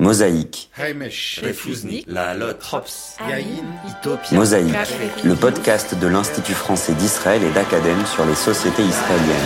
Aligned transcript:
Mosaïque. 0.00 0.70
La 2.06 2.34
Lot, 2.34 2.56
Hops, 2.72 3.18
Mosaïque, 4.32 4.74
le 5.24 5.34
podcast 5.34 5.94
de 5.94 6.06
l'Institut 6.06 6.54
français 6.54 6.94
d'Israël 6.94 7.42
et 7.42 7.50
d'Acadème 7.50 8.06
sur 8.06 8.24
les 8.24 8.34
sociétés 8.34 8.82
israéliennes. 8.82 9.36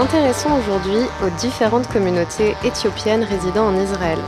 Intéressons 0.00 0.48
aujourd'hui 0.52 1.06
aux 1.22 1.28
différentes 1.38 1.86
communautés 1.88 2.56
éthiopiennes 2.64 3.22
résidant 3.22 3.66
en 3.66 3.78
Israël. 3.78 4.18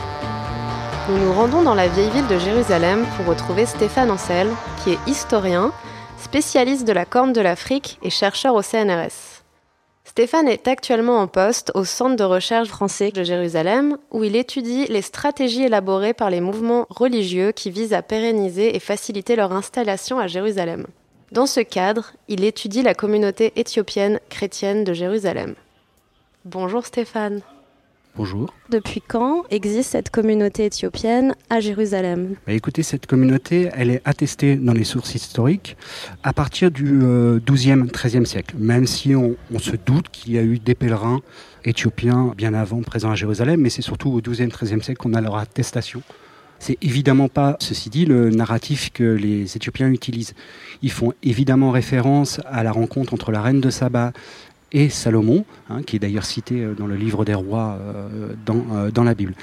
Nous 1.09 1.17
nous 1.17 1.33
rendons 1.33 1.63
dans 1.63 1.75
la 1.75 1.89
vieille 1.89 2.11
ville 2.11 2.27
de 2.27 2.39
Jérusalem 2.39 3.07
pour 3.17 3.25
retrouver 3.25 3.65
Stéphane 3.65 4.11
Ancel, 4.11 4.51
qui 4.85 4.91
est 4.91 4.99
historien, 5.07 5.73
spécialiste 6.19 6.87
de 6.87 6.93
la 6.93 7.07
Corne 7.07 7.33
de 7.33 7.41
l'Afrique 7.41 7.99
et 8.03 8.11
chercheur 8.11 8.55
au 8.55 8.61
CNRS. 8.61 9.41
Stéphane 10.05 10.47
est 10.47 10.69
actuellement 10.69 11.21
en 11.21 11.27
poste 11.27 11.73
au 11.75 11.85
Centre 11.85 12.17
de 12.17 12.25
recherche 12.25 12.69
français 12.69 13.11
de 13.11 13.23
Jérusalem, 13.23 13.97
où 14.11 14.25
il 14.25 14.37
étudie 14.37 14.85
les 14.89 15.01
stratégies 15.01 15.65
élaborées 15.65 16.13
par 16.13 16.29
les 16.29 16.43
mouvements 16.43 16.87
religieux 16.91 17.53
qui 17.53 17.71
visent 17.71 17.95
à 17.95 18.03
pérenniser 18.03 18.77
et 18.77 18.81
faciliter 18.81 19.37
leur 19.37 19.53
installation 19.53 20.19
à 20.19 20.27
Jérusalem. 20.27 20.87
Dans 21.33 21.47
ce 21.47 21.61
cadre, 21.61 22.13
il 22.29 22.45
étudie 22.45 22.83
la 22.83 22.93
communauté 22.93 23.55
éthiopienne 23.57 24.21
chrétienne 24.29 24.85
de 24.85 24.93
Jérusalem. 24.93 25.55
Bonjour 26.45 26.85
Stéphane. 26.85 27.41
Bonjour. 28.17 28.53
Depuis 28.69 29.01
quand 29.01 29.45
existe 29.49 29.93
cette 29.93 30.11
communauté 30.11 30.67
éthiopienne 30.67 31.35
à 31.49 31.61
Jérusalem? 31.61 32.35
Bah, 32.47 32.53
écoutez, 32.53 32.83
cette 32.83 33.07
communauté, 33.07 33.71
elle 33.75 33.89
est 33.89 34.03
attestée 34.05 34.57
dans 34.57 34.75
les 34.75 34.85
sources 34.85 35.15
historiques 35.15 35.79
à 36.23 36.35
partir 36.35 36.71
du 36.71 37.01
euh, 37.03 37.41
12e, 37.41 37.89
13e 37.89 38.27
siècle, 38.27 38.55
même 38.59 38.87
si 38.87 39.15
on, 39.15 39.37
on 39.55 39.59
se 39.59 39.77
doute 39.77 40.11
qu'il 40.11 40.35
y 40.35 40.39
a 40.39 40.43
eu 40.43 40.59
des 40.59 40.75
pèlerins 40.75 41.23
éthiopiens 41.65 42.35
bien 42.37 42.53
avant 42.53 42.83
présents 42.83 43.11
à 43.11 43.15
Jérusalem, 43.15 43.59
mais 43.59 43.71
c'est 43.71 43.81
surtout 43.81 44.11
au 44.11 44.21
12e, 44.21 44.51
13e 44.51 44.83
siècle 44.83 45.01
qu'on 45.01 45.15
a 45.15 45.23
leur 45.23 45.37
attestation. 45.37 46.03
C'est 46.63 46.79
évidemment 46.81 47.29
pas, 47.29 47.57
ceci 47.59 47.91
dit, 47.91 48.05
le 48.05 48.31
narratif 48.31 48.93
que 48.93 49.03
les 49.03 49.57
Éthiopiens 49.57 49.89
utilisent. 49.89 50.33
Ils 50.81 50.93
font 50.93 51.13
évidemment 51.25 51.73
référence 51.73 52.41
à 52.47 52.63
la 52.63 52.71
rencontre 52.71 53.15
entre 53.15 53.33
la 53.33 53.43
reine 53.43 53.61
de 53.61 53.69
Saba 53.69 54.13
et 54.71 54.89
Salomon, 54.89 55.45
hein, 55.69 55.83
qui 55.83 55.97
est 55.97 55.99
d'ailleurs 55.99 56.25
cité 56.25 56.61
euh, 56.61 56.75
dans 56.75 56.87
le 56.87 56.95
livre 56.95 57.25
des 57.25 57.35
rois 57.35 57.79
euh, 57.81 58.35
dans, 58.47 58.65
euh, 58.75 58.93
dans 58.93 59.03
la 59.03 59.15
Bible. 59.15 59.35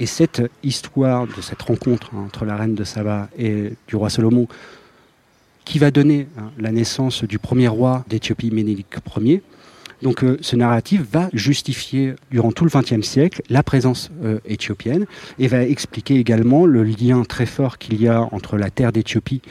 Et 0.00 0.04
cette 0.04 0.42
histoire 0.62 1.26
de 1.26 1.40
cette 1.40 1.62
rencontre 1.62 2.10
hein, 2.14 2.24
entre 2.26 2.44
la 2.44 2.56
reine 2.56 2.74
de 2.74 2.84
Saba 2.84 3.30
et 3.38 3.72
du 3.88 3.96
roi 3.96 4.10
Salomon, 4.10 4.46
qui 5.64 5.78
va 5.78 5.90
donner 5.90 6.28
hein, 6.36 6.50
la 6.58 6.72
naissance 6.72 7.24
du 7.24 7.38
premier 7.38 7.68
roi 7.68 8.04
d'Éthiopie, 8.10 8.50
Ménélique 8.50 8.96
Ier, 9.16 9.42
donc 10.02 10.22
euh, 10.22 10.36
ce 10.40 10.56
narratif 10.56 11.02
va 11.10 11.28
justifier 11.32 12.14
durant 12.30 12.52
tout 12.52 12.64
le 12.64 12.70
XXe 12.70 13.06
siècle 13.06 13.42
la 13.48 13.62
présence 13.62 14.10
euh, 14.22 14.38
éthiopienne 14.44 15.06
et 15.38 15.48
va 15.48 15.62
expliquer 15.62 16.16
également 16.16 16.66
le 16.66 16.84
lien 16.84 17.22
très 17.24 17.46
fort 17.46 17.78
qu'il 17.78 18.00
y 18.00 18.08
a 18.08 18.22
entre 18.32 18.56
la 18.56 18.70
terre 18.70 18.92
d'Éthiopie 18.92 19.42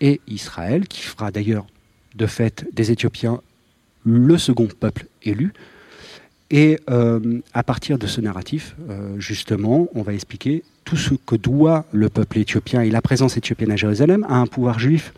et 0.00 0.20
Israël, 0.28 0.86
qui 0.88 1.02
fera 1.02 1.30
d'ailleurs 1.30 1.66
de 2.14 2.26
fait 2.26 2.64
des 2.72 2.90
Éthiopiens 2.90 3.40
le 4.04 4.38
second 4.38 4.66
peuple 4.66 5.06
élu. 5.22 5.52
Et 6.50 6.80
euh, 6.88 7.40
à 7.52 7.62
partir 7.62 7.98
de 7.98 8.06
ce 8.06 8.20
narratif, 8.20 8.74
justement, 9.18 9.88
on 9.94 10.02
va 10.02 10.14
expliquer 10.14 10.64
tout 10.84 10.96
ce 10.96 11.14
que 11.14 11.36
doit 11.36 11.84
le 11.92 12.08
peuple 12.08 12.38
éthiopien 12.38 12.80
et 12.80 12.90
la 12.90 13.02
présence 13.02 13.36
éthiopienne 13.36 13.70
à 13.70 13.76
Jérusalem 13.76 14.26
à 14.28 14.36
un 14.36 14.46
pouvoir 14.46 14.80
juif. 14.80 15.12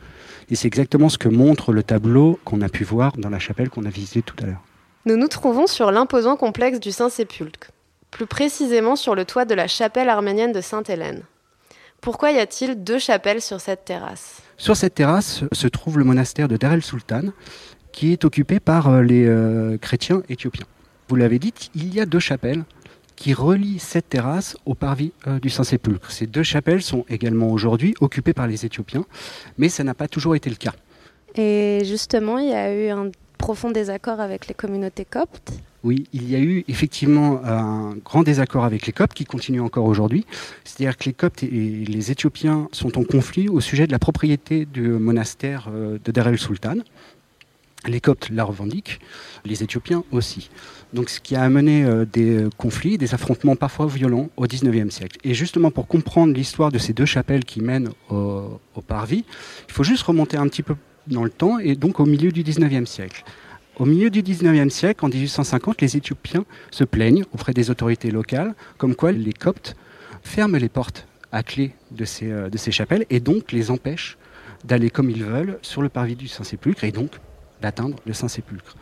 Et 0.51 0.55
c'est 0.55 0.67
exactement 0.67 1.09
ce 1.09 1.19
que 1.19 1.29
montre 1.29 1.73
le 1.73 1.83
tableau 1.83 2.39
qu'on 2.45 2.61
a 2.61 2.69
pu 2.69 2.85
voir 2.85 3.13
dans 3.17 3.31
la 3.31 3.39
chapelle 3.39 3.71
qu'on 3.71 3.85
a 3.85 3.91
visitée 3.91 4.23
tout 4.23 4.37
à 4.43 4.47
l'heure. 4.47 4.63
Nous 5.05 5.17
nous 5.17 5.29
trouvons 5.29 5.67
sur 5.67 5.91
l'imposant 5.91 6.37
complexe 6.37 6.79
du 6.79 6.93
Saint-Sépulcre, 6.93 7.71
plus 8.11 8.27
précisément 8.27 8.97
sur 8.97 9.15
le 9.15 9.25
toit 9.25 9.45
de 9.45 9.55
la 9.55 9.67
chapelle 9.67 10.09
arménienne 10.09 10.53
de 10.53 10.61
Sainte-Hélène. 10.61 11.23
Pourquoi 12.01 12.33
y 12.33 12.39
a-t-il 12.39 12.83
deux 12.83 12.99
chapelles 12.99 13.41
sur 13.41 13.61
cette 13.61 13.85
terrasse? 13.85 14.43
Sur 14.57 14.77
cette 14.77 14.95
terrasse 14.95 15.45
se 15.53 15.69
trouve 15.69 15.99
le 15.99 16.05
monastère 16.05 16.49
de 16.49 16.57
Dar 16.57 16.73
el-Sultan, 16.73 17.23
qui 17.93 18.13
est 18.13 18.25
occupé 18.25 18.59
par 18.61 18.89
euh, 18.89 19.03
les 19.03 19.27
euh, 19.27 19.77
chrétiens 19.79 20.23
éthiopiens. 20.29 20.67
Vous 21.09 21.17
l'avez 21.17 21.39
dit, 21.39 21.53
il 21.75 21.95
y 21.95 22.01
a 22.01 22.07
deux 22.07 22.19
chapelles 22.19 22.65
qui 23.23 23.35
relient 23.35 23.79
cette 23.79 24.09
terrasse 24.09 24.57
au 24.67 24.75
parvis 24.75 25.13
euh, 25.29 25.39
du 25.39 25.49
Saint-Sépulcre. 25.49 26.11
Ces 26.11 26.27
deux 26.27 26.43
chapelles 26.43 26.83
sont 26.83 27.05
également 27.09 27.53
aujourd'hui 27.53 27.95
occupées 28.01 28.33
par 28.33 28.49
les 28.49 28.67
Éthiopiens, 28.67 29.05
mais 29.59 29.69
ça 29.69 29.85
n'a 29.85 29.95
pas 29.95 30.09
toujours 30.09 30.35
été 30.35 30.51
le 30.51 30.57
cas. 30.57 30.73
Et 31.37 31.83
justement, 31.85 32.39
il 32.39 32.49
y 32.49 32.53
a 32.53 32.75
eu 32.75 32.89
un 32.89 33.13
profond 33.39 33.71
désaccord 33.71 34.19
avec 34.19 34.49
les 34.49 34.55
communautés 34.55 35.05
coptes. 35.05 35.53
Oui, 35.85 36.09
il 36.13 36.29
y 36.29 36.35
a 36.35 36.41
eu 36.41 36.65
effectivement 36.67 37.41
un 37.45 37.95
grand 38.05 38.25
désaccord 38.25 38.65
avec 38.65 38.87
les 38.87 38.93
Coptes 38.93 39.15
qui 39.15 39.25
continue 39.25 39.61
encore 39.61 39.85
aujourd'hui. 39.85 40.27
C'est-à-dire 40.65 40.97
que 40.97 41.05
les 41.05 41.13
Coptes 41.13 41.45
et 41.45 41.47
les 41.49 42.11
Éthiopiens 42.11 42.69
sont 42.73 42.99
en 42.99 43.05
conflit 43.05 43.49
au 43.49 43.61
sujet 43.61 43.87
de 43.87 43.93
la 43.93 44.01
propriété 44.01 44.65
du 44.65 44.83
monastère 44.83 45.69
euh, 45.73 45.99
de 46.05 46.11
Dar 46.11 46.27
el-Sultan. 46.27 46.77
Les 47.87 48.01
Coptes 48.01 48.31
la 48.31 48.45
revendiquent, 48.45 49.01
les 49.45 49.65
Éthiopiens 49.65 50.05
aussi. 50.13 50.51
Donc 50.93 51.09
ce 51.09 51.21
qui 51.21 51.37
a 51.37 51.43
amené 51.43 51.85
euh, 51.85 52.05
des 52.05 52.47
conflits, 52.59 52.99
des 52.99 53.15
affrontements 53.15 53.57
parfois 53.57 53.87
violents 53.87 54.29
au 54.37 54.47
XIXe 54.47 54.95
siècle. 54.95 55.19
Et 55.25 55.35
justement 55.35 55.71
pour 55.71 55.87
comprendre 55.87 56.35
l'histoire 56.35 56.71
de 56.71 56.79
ces 56.79 56.93
deux 56.93 57.07
chapelles 57.07 57.45
qui 57.45 57.61
mènent 57.61 57.91
au, 58.11 58.61
parvis, 58.87 59.25
il 59.69 59.73
faut 59.73 59.85
juste 59.85 60.03
remonter 60.03 60.37
un 60.37 60.49
petit 60.49 60.63
peu 60.63 60.77
dans 61.07 61.25
le 61.25 61.31
temps 61.31 61.59
et 61.59 61.77
donc 61.77 62.01
au 62.01 62.07
milieu 62.07 62.31
du 62.31 62.43
XIXe 62.43 62.89
siècle. 62.89 63.25
Au 63.79 63.87
milieu 63.87 64.11
du 64.11 64.23
XIXe 64.23 64.73
siècle, 64.73 65.05
en 65.05 65.09
1850, 65.09 65.81
les 65.81 65.97
Éthiopiens 65.97 66.45
se 66.71 66.85
plaignent 66.85 67.25
auprès 67.33 67.55
des 67.55 67.71
autorités 67.71 68.11
locales 68.11 68.55
comme 68.77 68.95
quoi 68.95 69.13
les 69.13 69.33
Coptes 69.33 69.77
ferment 70.23 70.59
les 70.59 70.69
portes 70.69 71.07
à 71.33 71.43
clé 71.43 71.73
euh, 72.23 72.51
de 72.51 72.59
ces 72.59 72.71
chapelles 72.71 73.07
et 73.09 73.19
donc 73.19 73.53
les 73.53 73.71
empêchent 73.71 74.19
d'aller 74.65 74.91
comme 74.91 75.11
ils 75.11 75.25
veulent 75.25 75.59
sur 75.63 75.83
le 75.83 75.89
parvis 75.89 76.17
du 76.17 76.29
Saint-Sépulcre 76.29 76.85
et 76.85 76.93
donc 76.93 77.13
d'atteindre 77.61 77.97
le 78.05 78.13
Saint-Sépulcre. 78.13 78.77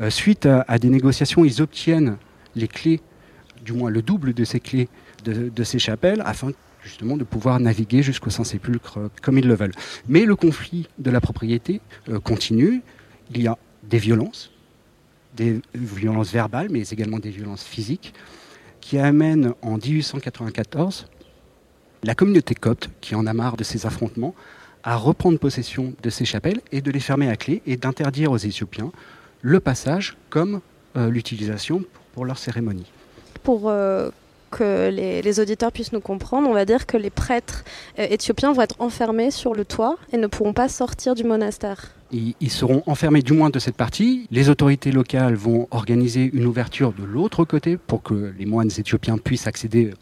Euh, 0.00 0.10
suite 0.10 0.46
à, 0.46 0.78
des 0.78 0.88
négociations, 0.88 1.44
ils 1.44 1.60
obtiennent 1.60 2.16
les 2.54 2.68
clés, 2.68 3.00
du 3.64 3.72
moins 3.72 3.90
le 3.90 4.02
double 4.02 4.32
de 4.32 4.44
ces 4.44 4.60
clés 4.60 4.88
de, 5.24 5.50
de 5.50 5.64
ces 5.64 5.78
chapelles 5.78 6.22
afin 6.24 6.52
justement 6.82 7.16
de 7.16 7.24
pouvoir 7.24 7.60
naviguer 7.60 8.02
jusqu'au 8.02 8.30
Saint-Sépulcre 8.30 8.98
euh, 8.98 9.08
comme 9.22 9.38
ils 9.38 9.46
le 9.46 9.54
veulent. 9.54 9.74
Mais 10.08 10.24
le 10.24 10.36
conflit 10.36 10.88
de 10.98 11.10
la 11.10 11.20
propriété 11.20 11.80
euh, 12.08 12.18
continue. 12.20 12.82
Il 13.32 13.42
y 13.42 13.46
a 13.46 13.58
des 13.84 13.98
violences, 13.98 14.50
des 15.36 15.60
violences 15.74 16.32
verbales, 16.32 16.68
mais 16.70 16.80
également 16.88 17.18
des 17.18 17.30
violences 17.30 17.62
physiques, 17.62 18.14
qui 18.80 18.98
amènent 18.98 19.52
en 19.62 19.76
1894 19.76 21.06
la 22.02 22.14
communauté 22.14 22.54
copte, 22.54 22.88
qui 23.00 23.14
en 23.14 23.26
a 23.26 23.34
marre 23.34 23.56
de 23.56 23.64
ces 23.64 23.86
affrontements, 23.86 24.34
à 24.82 24.96
reprendre 24.96 25.38
possession 25.38 25.92
de 26.02 26.10
ces 26.10 26.24
chapelles 26.24 26.60
et 26.72 26.80
de 26.80 26.90
les 26.90 27.00
fermer 27.00 27.28
à 27.28 27.36
clé 27.36 27.62
et 27.66 27.76
d'interdire 27.76 28.32
aux 28.32 28.38
Éthiopiens 28.38 28.90
le 29.42 29.60
passage 29.60 30.16
comme 30.28 30.60
euh, 30.96 31.10
l'utilisation 31.10 31.78
pour, 31.78 32.02
pour 32.12 32.24
leurs 32.24 32.38
cérémonies. 32.38 32.90
Pour 33.42 33.68
euh, 33.68 34.10
que 34.50 34.90
les, 34.90 35.22
les, 35.22 35.40
auditeurs 35.40 35.72
puissent 35.72 35.92
nous 35.92 36.00
comprendre, 36.00 36.48
on 36.48 36.52
va 36.52 36.64
dire 36.64 36.86
que 36.86 36.96
les 36.96 37.10
prêtres 37.10 37.64
euh, 37.98 38.06
éthiopiens 38.10 38.52
vont 38.52 38.62
être 38.62 38.80
enfermés 38.80 39.30
sur 39.30 39.54
le 39.54 39.64
toit 39.64 39.96
et 40.12 40.16
ne 40.16 40.26
pourront 40.26 40.52
pas 40.52 40.68
sortir 40.68 41.14
du 41.14 41.24
monastère. 41.24 41.92
Ils, 42.12 42.34
ils 42.40 42.50
seront 42.50 42.82
enfermés 42.86 43.22
du 43.22 43.32
moins 43.32 43.50
de 43.50 43.58
cette 43.58 43.76
partie. 43.76 44.26
Les 44.30 44.48
autorités 44.48 44.90
locales 44.90 45.34
vont 45.34 45.68
organiser 45.70 46.28
une 46.32 46.46
ouverture 46.46 46.92
de 46.92 47.04
l'autre 47.04 47.44
côté 47.44 47.76
pour 47.76 48.02
que 48.02 48.34
les 48.36 48.46
moines 48.46 48.70
éthiopiens 48.76 49.16
puissent 49.16 49.46
accéder 49.46 49.92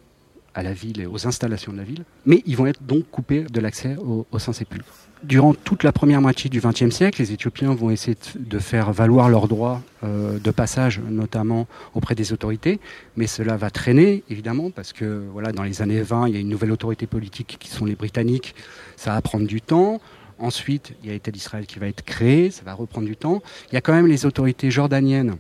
à 0.55 0.63
la 0.63 0.73
ville 0.73 1.01
et 1.01 1.07
aux 1.07 1.27
installations 1.27 1.73
de 1.73 1.79
la 1.79 1.85
ville, 1.85 2.05
mais 2.27 2.43
ils 2.47 2.57
vont 2.57 2.67
être 2.67 2.83
donc 2.83 3.11
coupés 3.11 3.45
de 3.45 3.61
l'accès 3.61 3.97
au, 3.97 4.27
au 4.31 4.39
Saint-Sépulcre. 4.39 4.93
Durant 5.25 5.53
toute 5.53 5.83
la 5.83 5.91
première 5.91 6.21
moitié 6.21 6.49
du 6.49 6.61
XXe 6.61 6.91
siècle, 6.91 7.21
les 7.21 7.33
Éthiopiens 7.33 7.75
vont 7.75 7.91
essayer 7.91 8.17
de 8.39 8.59
faire 8.61 8.93
valoir 8.93 9.29
leurs 9.29 9.49
droits 9.49 9.83
euh, 10.05 10.39
de 10.39 10.51
passage, 10.53 11.01
notamment 11.01 11.67
auprès 11.95 12.15
des 12.15 12.33
autorités, 12.33 12.79
mais 13.17 13.27
cela 13.27 13.57
va 13.57 13.71
traîner, 13.71 14.23
évidemment, 14.31 14.71
parce 14.71 14.93
que 14.93 15.25
voilà, 15.33 15.51
dans 15.51 15.65
les 15.65 15.83
années 15.83 16.03
20, 16.03 16.29
il 16.29 16.35
y 16.35 16.37
a 16.37 16.41
une 16.41 16.49
nouvelle 16.49 16.71
autorité 16.71 17.09
politique 17.09 17.57
qui 17.59 17.69
sont 17.69 17.85
les 17.85 17.97
Britanniques, 17.97 18.55
ça 18.97 19.13
va 19.13 19.21
prendre 19.21 19.47
du 19.47 19.61
temps. 19.61 20.01
Ensuite, 20.39 20.93
il 21.03 21.09
y 21.09 21.11
a 21.11 21.15
l'État 21.15 21.33
d'Israël 21.33 21.67
qui 21.67 21.81
va 21.81 21.89
être 21.89 22.05
créé, 22.05 22.53
ça 22.53 22.63
va 22.65 22.75
reprendre 22.75 23.09
du 23.09 23.17
temps. 23.17 23.43
Il 23.73 23.75
y 23.75 23.79
a 23.79 23.81
quand 23.81 23.95
même 23.95 24.07
les 24.07 24.25
autorités 24.25 24.71
jordaniennes 24.71 25.37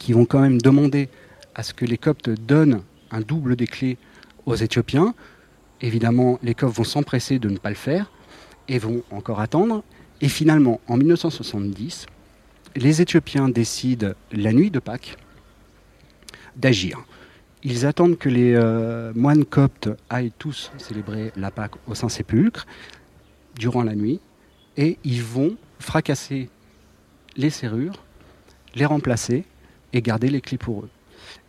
qui 0.00 0.12
vont 0.12 0.24
quand 0.24 0.40
même 0.40 0.60
demander 0.60 1.08
à 1.54 1.62
ce 1.62 1.72
que 1.72 1.84
les 1.84 1.98
Coptes 1.98 2.30
donnent 2.30 2.82
un 3.12 3.20
double 3.20 3.56
des 3.56 3.66
clés 3.66 3.98
aux 4.46 4.56
Éthiopiens. 4.56 5.14
Évidemment, 5.80 6.38
les 6.42 6.54
Coptes 6.54 6.76
vont 6.76 6.84
s'empresser 6.84 7.38
de 7.38 7.48
ne 7.48 7.58
pas 7.58 7.68
le 7.68 7.76
faire 7.76 8.10
et 8.68 8.78
vont 8.78 9.02
encore 9.10 9.40
attendre. 9.40 9.84
Et 10.20 10.28
finalement, 10.28 10.80
en 10.88 10.96
1970, 10.96 12.06
les 12.76 13.02
Éthiopiens 13.02 13.48
décident, 13.48 14.12
la 14.32 14.52
nuit 14.52 14.70
de 14.70 14.78
Pâques, 14.78 15.16
d'agir. 16.56 17.04
Ils 17.64 17.86
attendent 17.86 18.18
que 18.18 18.28
les 18.28 18.54
euh, 18.54 19.12
moines 19.14 19.44
coptes 19.44 19.88
aillent 20.10 20.32
tous 20.38 20.72
célébrer 20.78 21.32
la 21.36 21.50
Pâque 21.50 21.74
au 21.86 21.94
Saint-Sépulcre 21.94 22.66
durant 23.56 23.84
la 23.84 23.94
nuit 23.94 24.20
et 24.76 24.98
ils 25.04 25.22
vont 25.22 25.56
fracasser 25.78 26.48
les 27.36 27.50
serrures, 27.50 28.02
les 28.74 28.84
remplacer 28.84 29.44
et 29.92 30.02
garder 30.02 30.28
les 30.28 30.40
clés 30.40 30.58
pour 30.58 30.82
eux. 30.82 30.88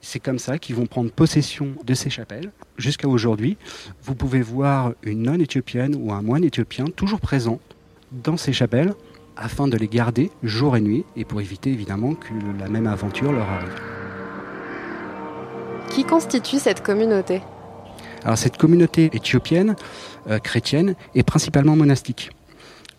C'est 0.05 0.19
comme 0.19 0.38
ça 0.38 0.57
qu'ils 0.59 0.75
vont 0.75 0.85
prendre 0.85 1.09
possession 1.09 1.69
de 1.85 1.94
ces 1.94 2.09
chapelles. 2.09 2.51
Jusqu'à 2.77 3.07
aujourd'hui, 3.07 3.55
vous 4.03 4.15
pouvez 4.15 4.41
voir 4.41 4.91
une 5.01 5.23
nonne 5.23 5.39
éthiopienne 5.39 5.95
ou 5.97 6.11
un 6.11 6.21
moine 6.21 6.44
éthiopien 6.44 6.85
toujours 6.94 7.21
présent 7.21 7.61
dans 8.11 8.35
ces 8.35 8.51
chapelles 8.51 8.94
afin 9.38 9.69
de 9.69 9.77
les 9.77 9.88
garder 9.88 10.29
jour 10.44 10.75
et 10.75 10.81
nuit 10.81 11.05
et 11.15 11.23
pour 11.23 11.39
éviter 11.39 11.71
évidemment 11.71 12.15
que 12.15 12.33
la 12.59 12.67
même 12.67 12.85
aventure 12.85 13.31
leur 13.31 13.50
arrive. 13.50 13.81
Qui 15.89 16.03
constitue 16.03 16.59
cette 16.59 16.83
communauté? 16.83 17.41
Alors 18.25 18.38
cette 18.38 18.57
communauté 18.57 19.09
éthiopienne, 19.13 19.77
euh, 20.29 20.38
chrétienne, 20.38 20.95
est 21.15 21.23
principalement 21.23 21.77
monastique. 21.77 22.31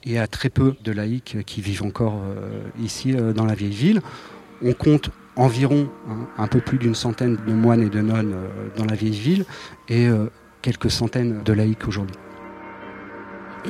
Il 0.05 0.13
y 0.13 0.19
a 0.19 0.27
très 0.27 0.49
peu 0.49 0.75
de 0.83 0.91
laïcs 0.91 1.45
qui 1.45 1.61
vivent 1.61 1.83
encore 1.83 2.19
euh, 2.25 2.63
ici 2.83 3.13
euh, 3.15 3.35
dans 3.35 3.45
la 3.45 3.55
vieille 3.55 3.75
ville. 3.75 4.01
On 4.63 4.73
compte 4.73 5.11
environ 5.37 5.89
hein, 6.09 6.27
un 6.39 6.47
peu 6.47 6.61
plus 6.61 6.79
d'une 6.79 6.95
centaine 6.95 7.37
de 7.47 7.53
moines 7.53 7.83
et 7.83 7.91
de 7.91 8.01
nonnes 8.01 8.35
dans 8.77 8.85
la 8.85 8.95
vieille 8.95 9.19
ville 9.19 9.45
et 9.89 10.09
quelques 10.63 10.91
centaines 10.91 11.43
de 11.43 11.53
laïcs 11.53 11.87
aujourd'hui. 11.89 12.17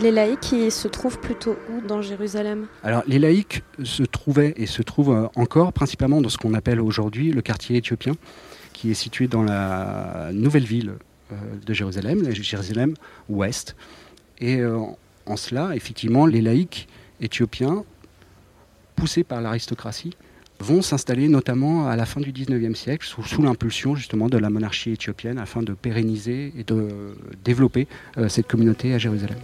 Les 0.02 0.11
laïcs 0.11 0.55
se 0.70 0.88
trouvent 0.88 1.20
plutôt 1.20 1.56
où 1.70 1.87
dans 1.87 2.02
Jérusalem? 2.02 2.66
Alors 2.82 3.02
les 3.06 3.19
laïcs 3.19 3.62
se 3.82 4.02
trouvaient 4.02 4.52
et 4.56 4.66
se 4.66 4.82
trouvent 4.82 5.31
encore 5.37 5.72
principalement 5.72 6.20
dans 6.20 6.28
ce 6.28 6.37
qu'on 6.37 6.55
appelle 6.55 6.81
aujourd'hui 6.81 7.31
le 7.31 7.43
quartier 7.43 7.76
éthiopien 7.76 8.14
qui 8.75 8.90
est 8.90 8.94
situé 8.94 9.28
dans 9.28 9.43
la 9.43 10.31
nouvelle 10.34 10.64
ville 10.64 10.94
euh, 11.32 11.37
de 11.64 11.72
Jérusalem, 11.72 12.22
la 12.22 12.32
Jérusalem 12.32 12.94
ouest. 13.31 13.76
Et 14.40 14.58
euh, 14.58 14.78
en 15.25 15.37
cela, 15.37 15.75
effectivement, 15.75 16.26
les 16.26 16.43
laïcs 16.43 16.87
éthiopiens, 17.20 17.84
poussés 18.94 19.25
par 19.25 19.40
l'aristocratie, 19.40 20.14
vont 20.60 20.82
s'installer 20.82 21.28
notamment 21.28 21.88
à 21.88 21.96
la 21.96 22.06
fin 22.06 22.20
du 22.20 22.32
19e 22.32 22.74
siècle 22.74 23.06
sous, 23.06 23.42
l'impulsion 23.42 23.94
justement 23.94 24.28
de 24.28 24.38
la 24.38 24.50
monarchie 24.50 24.92
éthiopienne 24.92 25.38
afin 25.38 25.62
de 25.62 25.72
pérenniser 25.72 26.52
et 26.58 26.64
de 26.64 27.16
développer 27.44 27.86
euh, 28.18 28.28
cette 28.28 28.46
communauté 28.46 28.94
à 28.94 28.98
Jérusalem. 28.98 29.38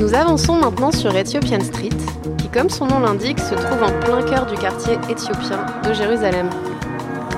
Nous 0.00 0.14
avançons 0.14 0.56
maintenant 0.56 0.92
sur 0.92 1.16
Ethiopian 1.16 1.60
Street, 1.60 1.90
comme 2.54 2.70
son 2.70 2.86
nom 2.86 3.00
l'indique, 3.00 3.40
se 3.40 3.56
trouve 3.56 3.82
en 3.82 3.90
plein 3.98 4.22
cœur 4.22 4.46
du 4.46 4.54
quartier 4.54 4.94
éthiopien 5.10 5.66
de 5.82 5.92
Jérusalem. 5.92 6.48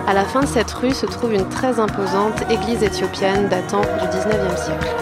À 0.06 0.12
la 0.12 0.26
fin 0.26 0.42
de 0.42 0.46
cette 0.46 0.70
rue 0.72 0.92
se 0.92 1.06
trouve 1.06 1.32
une 1.32 1.48
très 1.48 1.80
imposante 1.80 2.42
église 2.50 2.82
éthiopienne 2.82 3.48
datant 3.48 3.80
du 3.80 4.06
19e 4.14 4.56
siècle, 4.62 4.94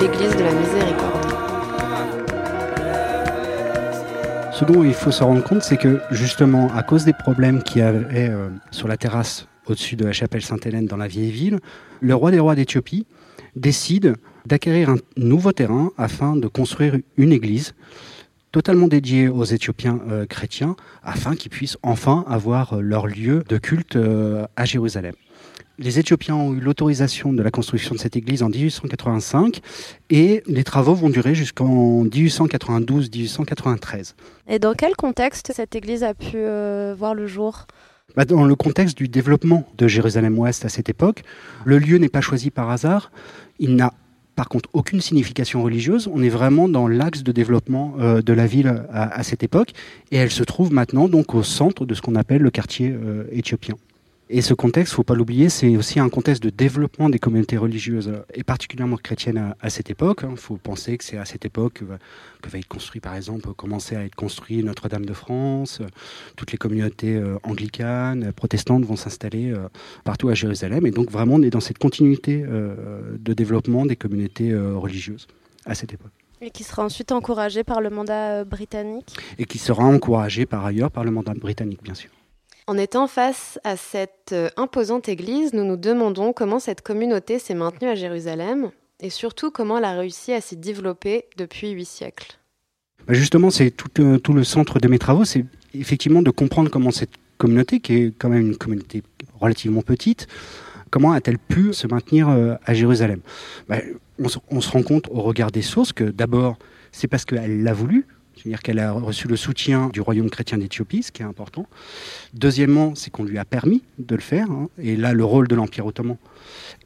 l'église 0.00 0.34
de 0.36 0.42
la 0.42 0.52
Miséricorde. 0.52 1.27
Ce 4.58 4.64
dont 4.64 4.82
il 4.82 4.92
faut 4.92 5.12
se 5.12 5.22
rendre 5.22 5.44
compte, 5.44 5.62
c'est 5.62 5.76
que 5.76 6.00
justement, 6.10 6.66
à 6.74 6.82
cause 6.82 7.04
des 7.04 7.12
problèmes 7.12 7.62
qu'il 7.62 7.78
y 7.78 7.84
avait 7.84 8.28
euh, 8.28 8.48
sur 8.72 8.88
la 8.88 8.96
terrasse 8.96 9.46
au-dessus 9.66 9.94
de 9.94 10.04
la 10.04 10.10
chapelle 10.10 10.42
Sainte-Hélène 10.42 10.86
dans 10.86 10.96
la 10.96 11.06
vieille 11.06 11.30
ville, 11.30 11.60
le 12.00 12.12
roi 12.16 12.32
des 12.32 12.40
rois 12.40 12.56
d'Éthiopie 12.56 13.06
décide 13.54 14.16
d'acquérir 14.46 14.90
un 14.90 14.96
nouveau 15.16 15.52
terrain 15.52 15.92
afin 15.96 16.34
de 16.34 16.48
construire 16.48 16.96
une 17.16 17.30
église 17.30 17.76
totalement 18.50 18.88
dédié 18.88 19.28
aux 19.28 19.44
Éthiopiens 19.44 20.00
euh, 20.10 20.26
chrétiens, 20.26 20.74
afin 21.04 21.36
qu'ils 21.36 21.52
puissent 21.52 21.78
enfin 21.84 22.24
avoir 22.26 22.80
leur 22.80 23.06
lieu 23.06 23.44
de 23.48 23.58
culte 23.58 23.94
euh, 23.94 24.44
à 24.56 24.64
Jérusalem. 24.64 25.14
Les 25.78 25.98
Éthiopiens 26.00 26.34
ont 26.34 26.52
eu 26.54 26.60
l'autorisation 26.60 27.32
de 27.32 27.40
la 27.42 27.52
construction 27.52 27.94
de 27.94 28.00
cette 28.00 28.16
église 28.16 28.42
en 28.42 28.48
1885 28.48 29.60
et 30.10 30.42
les 30.46 30.64
travaux 30.64 30.94
vont 30.94 31.08
durer 31.08 31.36
jusqu'en 31.36 32.04
1892-1893. 32.04 34.14
Et 34.48 34.58
dans 34.58 34.74
quel 34.74 34.96
contexte 34.96 35.52
cette 35.54 35.76
église 35.76 36.02
a 36.02 36.14
pu 36.14 36.38
voir 36.96 37.14
le 37.14 37.28
jour? 37.28 37.68
Bah, 38.16 38.24
dans 38.24 38.44
le 38.44 38.54
contexte 38.56 38.96
du 38.96 39.06
développement 39.06 39.68
de 39.76 39.86
Jérusalem-Ouest 39.86 40.64
à 40.64 40.68
cette 40.68 40.88
époque, 40.88 41.22
le 41.64 41.78
lieu 41.78 41.98
n'est 41.98 42.08
pas 42.08 42.22
choisi 42.22 42.50
par 42.50 42.70
hasard. 42.70 43.12
Il 43.60 43.76
n'a 43.76 43.92
par 44.34 44.48
contre 44.48 44.68
aucune 44.72 45.00
signification 45.00 45.62
religieuse. 45.62 46.08
On 46.12 46.22
est 46.22 46.28
vraiment 46.28 46.68
dans 46.68 46.88
l'axe 46.88 47.22
de 47.22 47.32
développement 47.32 47.94
euh, 47.98 48.22
de 48.22 48.32
la 48.32 48.46
ville 48.46 48.84
à, 48.90 49.22
cette 49.22 49.42
époque, 49.42 49.72
et 50.10 50.16
elle 50.16 50.30
se 50.30 50.42
trouve 50.42 50.72
maintenant 50.72 51.08
donc 51.08 51.34
au 51.34 51.42
centre 51.42 51.84
de 51.84 51.94
ce 51.94 52.00
qu'on 52.00 52.14
appelle 52.14 52.42
le 52.42 52.50
quartier 52.50 52.90
euh, 52.90 53.24
éthiopien. 53.30 53.74
Et 54.30 54.42
ce 54.42 54.52
contexte, 54.52 54.92
faut 54.92 55.04
pas 55.04 55.14
l'oublier, 55.14 55.48
c'est 55.48 55.74
aussi 55.78 55.98
un 56.00 56.10
contexte 56.10 56.42
de 56.42 56.50
développement 56.50 57.08
des 57.08 57.18
communautés 57.18 57.56
religieuses, 57.56 58.12
et 58.34 58.44
particulièrement 58.44 58.98
chrétiennes 58.98 59.54
à, 59.58 59.70
cette 59.70 59.88
époque. 59.88 60.20
Il 60.22 60.28
hein. 60.28 60.36
faut 60.36 60.56
penser 60.56 60.98
que 60.98 61.04
c'est 61.04 61.16
à 61.16 61.24
cette 61.24 61.46
époque 61.46 61.82
que 61.82 61.84
va, 61.86 62.58
être 62.58 62.68
construit, 62.68 63.00
par 63.00 63.14
exemple, 63.14 63.48
commencer 63.54 63.96
à 63.96 64.04
être 64.04 64.14
construit 64.14 64.62
Notre-Dame 64.62 65.06
de 65.06 65.14
France. 65.14 65.80
Toutes 66.36 66.52
les 66.52 66.58
communautés 66.58 67.16
euh, 67.16 67.38
anglicanes, 67.42 68.32
protestantes 68.32 68.84
vont 68.84 68.96
s'installer 68.96 69.50
euh, 69.50 69.68
partout 70.04 70.28
à 70.28 70.34
Jérusalem. 70.34 70.86
Et 70.86 70.90
donc 70.90 71.10
vraiment, 71.10 71.36
on 71.36 71.42
est 71.42 71.50
dans 71.50 71.60
cette 71.60 71.78
continuité 71.78 72.44
euh, 72.46 73.16
de 73.18 73.32
développement 73.32 73.86
des 73.86 73.96
communautés 73.96 74.54
religieuses 74.54 75.26
à 75.64 75.74
cette 75.74 75.94
époque. 75.94 76.12
Et 76.42 76.50
qui 76.50 76.64
sera 76.64 76.84
ensuite 76.84 77.12
encouragé 77.12 77.64
par 77.64 77.80
le 77.80 77.88
mandat 77.88 78.44
britannique? 78.44 79.16
Et 79.38 79.46
qui 79.46 79.58
sera 79.58 79.84
encouragé 79.84 80.44
par 80.44 80.66
ailleurs 80.66 80.90
par 80.90 81.04
le 81.04 81.10
mandat 81.10 81.32
britannique, 81.34 81.82
bien 81.82 81.94
sûr. 81.94 82.10
En 82.68 82.76
étant 82.76 83.06
face 83.06 83.58
à 83.64 83.78
cette 83.78 84.32
euh, 84.32 84.50
imposante 84.58 85.08
église, 85.08 85.54
nous 85.54 85.64
nous 85.64 85.78
demandons 85.78 86.34
comment 86.34 86.58
cette 86.58 86.82
communauté 86.82 87.38
s'est 87.38 87.54
maintenue 87.54 87.88
à 87.88 87.94
Jérusalem 87.94 88.70
et 89.00 89.08
surtout 89.08 89.50
comment 89.50 89.78
elle 89.78 89.86
a 89.86 89.94
réussi 89.94 90.34
à 90.34 90.42
s'y 90.42 90.54
développer 90.54 91.24
depuis 91.38 91.70
huit 91.70 91.86
siècles. 91.86 92.38
Bah, 93.06 93.14
justement, 93.14 93.48
c'est 93.48 93.70
tout, 93.70 93.88
le 94.34 94.44
centre 94.44 94.80
de 94.80 94.86
mes 94.86 94.98
travaux, 94.98 95.24
c'est 95.24 95.46
effectivement 95.72 96.20
de 96.20 96.30
comprendre 96.30 96.70
comment 96.70 96.90
cette 96.90 97.14
communauté, 97.38 97.80
qui 97.80 97.94
est 97.94 98.12
quand 98.18 98.28
même 98.28 98.48
une 98.48 98.56
communauté 98.58 99.02
relativement 99.40 99.80
petite, 99.80 100.26
comment 100.90 101.12
a-t-elle 101.12 101.38
pu 101.38 101.72
se 101.72 101.86
maintenir 101.86 102.28
euh, 102.28 102.56
à 102.66 102.74
Jérusalem? 102.74 103.20
Bah, 103.70 103.78
on, 104.18 104.60
se 104.60 104.70
rend 104.70 104.82
compte 104.82 105.08
au 105.10 105.22
regard 105.22 105.50
des 105.50 105.62
sources 105.62 105.94
que 105.94 106.04
d'abord, 106.04 106.58
c'est 106.92 107.08
parce 107.08 107.24
qu'elle 107.24 107.62
l'a 107.62 107.72
voulu, 107.72 108.06
c'est-à-dire 108.38 108.62
qu'elle 108.62 108.78
a 108.78 108.92
reçu 108.92 109.28
le 109.28 109.36
soutien 109.36 109.88
du 109.88 110.00
royaume 110.00 110.30
chrétien 110.30 110.58
d'Éthiopie, 110.58 111.02
ce 111.02 111.12
qui 111.12 111.22
est 111.22 111.26
important. 111.26 111.66
Deuxièmement, 112.34 112.94
c'est 112.94 113.10
qu'on 113.10 113.24
lui 113.24 113.38
a 113.38 113.44
permis 113.44 113.82
de 113.98 114.14
le 114.14 114.20
faire. 114.20 114.50
Hein. 114.50 114.68
et 114.78 114.96
là, 114.96 115.12
le 115.12 115.24
rôle 115.24 115.48
de 115.48 115.54
l'Empire 115.54 115.86
ottoman 115.86 116.16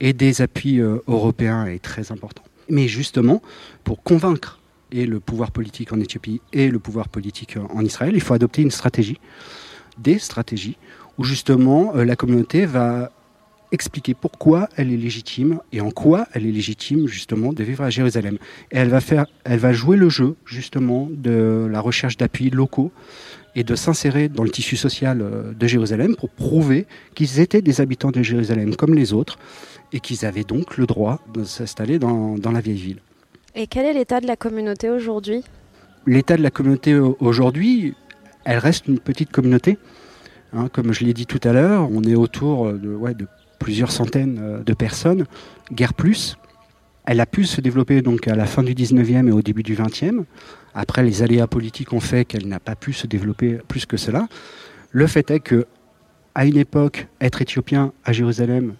et 0.00 0.12
des 0.12 0.42
appuis 0.42 0.80
euh, 0.80 0.98
européens 1.06 1.66
est 1.66 1.82
très 1.82 2.10
important. 2.10 2.42
Mais 2.68 2.88
justement, 2.88 3.42
pour 3.84 4.02
convaincre 4.02 4.60
et 4.90 5.06
le 5.06 5.20
pouvoir 5.20 5.50
politique 5.50 5.92
en 5.92 6.00
Éthiopie 6.00 6.40
et 6.52 6.68
le 6.68 6.78
pouvoir 6.78 7.08
politique 7.08 7.56
en 7.70 7.84
Israël, 7.84 8.12
il 8.14 8.20
faut 8.20 8.34
adopter 8.34 8.62
une 8.62 8.70
stratégie, 8.70 9.18
des 9.98 10.18
stratégies, 10.18 10.76
où 11.18 11.24
justement 11.24 11.94
euh, 11.94 12.04
la 12.04 12.16
communauté 12.16 12.66
va 12.66 13.12
expliquer 13.72 14.14
pourquoi 14.14 14.68
elle 14.76 14.92
est 14.92 14.96
légitime 14.96 15.60
et 15.72 15.80
en 15.80 15.90
quoi 15.90 16.26
elle 16.32 16.46
est 16.46 16.52
légitime 16.52 17.08
justement 17.08 17.52
de 17.52 17.64
vivre 17.64 17.82
à 17.82 17.90
Jérusalem. 17.90 18.38
Et 18.70 18.78
elle 18.78 18.88
va 18.88 19.00
faire, 19.00 19.26
elle 19.44 19.58
va 19.58 19.72
jouer 19.72 19.96
le 19.96 20.08
jeu 20.08 20.36
justement 20.44 21.08
de 21.10 21.66
la 21.70 21.80
recherche 21.80 22.16
d'appuis 22.16 22.50
locaux 22.50 22.92
et 23.54 23.64
de 23.64 23.74
s'insérer 23.74 24.28
dans 24.28 24.44
le 24.44 24.50
tissu 24.50 24.76
social 24.76 25.20
euh, 25.20 25.52
de 25.52 25.66
Jérusalem 25.66 26.16
pour 26.16 26.30
prouver 26.30 26.86
qu'ils 27.14 27.40
étaient 27.40 27.62
des 27.62 27.80
habitants 27.80 28.10
de 28.10 28.22
Jérusalem 28.22 28.76
comme 28.76 28.94
les 28.94 29.12
autres 29.12 29.38
et 29.92 30.00
qu'ils 30.00 30.24
avaient 30.24 30.44
donc 30.44 30.76
le 30.76 30.86
droit 30.86 31.20
de 31.34 31.44
s'installer 31.44 31.98
dans, 31.98 32.38
dans 32.38 32.52
la 32.52 32.60
vieille 32.60 32.76
ville. 32.76 33.00
Et 33.54 33.66
quel 33.66 33.84
est 33.84 33.92
l'état 33.92 34.20
de 34.20 34.26
la 34.26 34.36
communauté 34.36 34.88
aujourd'hui? 34.88 35.42
L'état 36.06 36.36
de 36.36 36.42
la 36.42 36.50
communauté 36.50 36.94
aujourd'hui, 36.94 37.94
elle 38.44 38.58
reste 38.58 38.88
une 38.88 38.98
petite 38.98 39.30
communauté. 39.30 39.78
Hein, 40.54 40.68
comme 40.72 40.92
je 40.92 41.04
l'ai 41.04 41.12
dit 41.12 41.26
tout 41.26 41.40
à 41.44 41.52
l'heure, 41.52 41.88
on 41.90 42.02
est 42.02 42.14
autour 42.14 42.72
de, 42.72 42.94
ouais, 42.94 43.14
de 43.14 43.26
plusieurs 43.62 43.92
centaines 43.92 44.38
euh, 44.42 44.62
de 44.62 44.74
personnes, 44.74 45.24
guère 45.72 45.94
plus. 45.94 46.36
Elle 47.06 47.20
a 47.20 47.26
pu 47.26 47.44
se 47.44 47.60
développer 47.60 48.02
donc 48.02 48.28
à 48.28 48.34
la 48.34 48.46
fin 48.46 48.62
du 48.62 48.74
19e 48.74 49.28
et 49.28 49.32
au 49.32 49.40
début 49.40 49.62
du 49.62 49.76
20e. 49.76 50.24
Après, 50.74 51.02
les 51.02 51.22
aléas 51.22 51.46
politiques 51.46 51.92
ont 51.92 52.00
fait 52.00 52.24
qu'elle 52.24 52.48
n'a 52.48 52.60
pas 52.60 52.74
pu 52.74 52.92
se 52.92 53.06
développer 53.06 53.58
plus 53.68 53.86
que 53.86 53.96
cela. 53.96 54.28
Le 54.90 55.06
fait 55.06 55.30
est 55.30 55.40
que, 55.40 55.66
à 56.34 56.44
une 56.44 56.56
époque, 56.56 57.06
être 57.20 57.40
éthiopien 57.40 57.92
à 58.04 58.12
Jérusalem, 58.12 58.74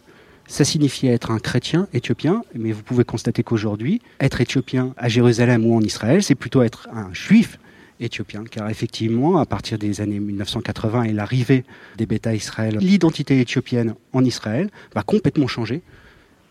ça 0.46 0.64
signifiait 0.64 1.12
être 1.12 1.30
un 1.30 1.38
chrétien 1.38 1.86
éthiopien, 1.92 2.42
mais 2.54 2.72
vous 2.72 2.82
pouvez 2.82 3.04
constater 3.04 3.42
qu'aujourd'hui, 3.42 4.02
être 4.20 4.40
éthiopien 4.40 4.94
à 4.96 5.08
Jérusalem 5.08 5.64
ou 5.64 5.74
en 5.76 5.80
Israël, 5.80 6.22
c'est 6.22 6.34
plutôt 6.34 6.62
être 6.62 6.88
un 6.92 7.12
juif 7.12 7.58
éthiopien, 8.00 8.44
car 8.44 8.68
effectivement, 8.68 9.38
à 9.38 9.46
partir 9.46 9.78
des 9.78 10.00
années 10.00 10.20
1980 10.20 11.04
et 11.04 11.12
l'arrivée 11.12 11.64
des 11.96 12.06
bêta 12.06 12.34
Israël, 12.34 12.78
l'identité 12.80 13.40
éthiopienne 13.40 13.94
en 14.12 14.24
Israël 14.24 14.70
va 14.94 15.02
complètement 15.02 15.46
changer 15.46 15.82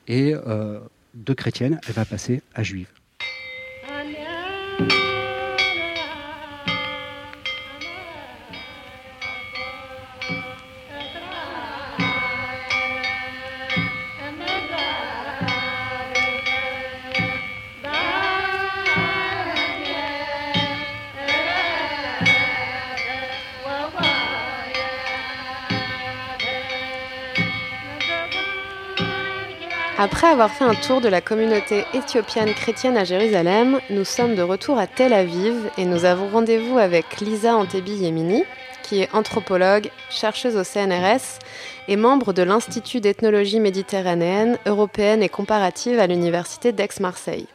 et 0.08 0.34
euh, 0.34 0.80
de 1.14 1.34
chrétienne, 1.34 1.80
elle 1.88 1.94
va 1.94 2.06
passer 2.06 2.42
à 2.54 2.64
juive. 2.64 2.88
Après 30.02 30.26
avoir 30.26 30.50
fait 30.50 30.64
un 30.64 30.74
tour 30.74 31.00
de 31.00 31.08
la 31.08 31.22
communauté 31.22 31.86
éthiopienne 31.94 32.56
chrétienne 32.56 32.98
à 32.98 33.04
Jérusalem, 33.04 33.80
nous 33.92 34.04
sommes 34.04 34.34
de 34.34 34.42
retour 34.42 34.80
à 34.80 34.88
Tel 34.88 35.14
Aviv 35.14 35.70
et 35.78 35.86
nous 35.86 36.06
avons 36.06 36.28
rendez-vous 36.28 36.80
avec 36.80 37.22
Lisa 37.22 37.56
Antebi 37.56 37.98
Yemini, 37.98 38.44
qui 38.82 39.02
est 39.02 39.14
anthropologue, 39.14 39.92
chercheuse 40.10 40.58
au 40.58 40.64
CNRS 40.64 41.38
et 41.88 41.98
membre 41.98 42.34
de 42.34 42.42
l'Institut 42.42 43.00
d'ethnologie 43.00 43.60
méditerranéenne, 43.60 44.58
européenne 44.66 45.22
et 45.22 45.30
comparative 45.30 46.00
à 46.00 46.08
l'Université 46.08 46.72
d'Aix-Marseille. 46.72 47.46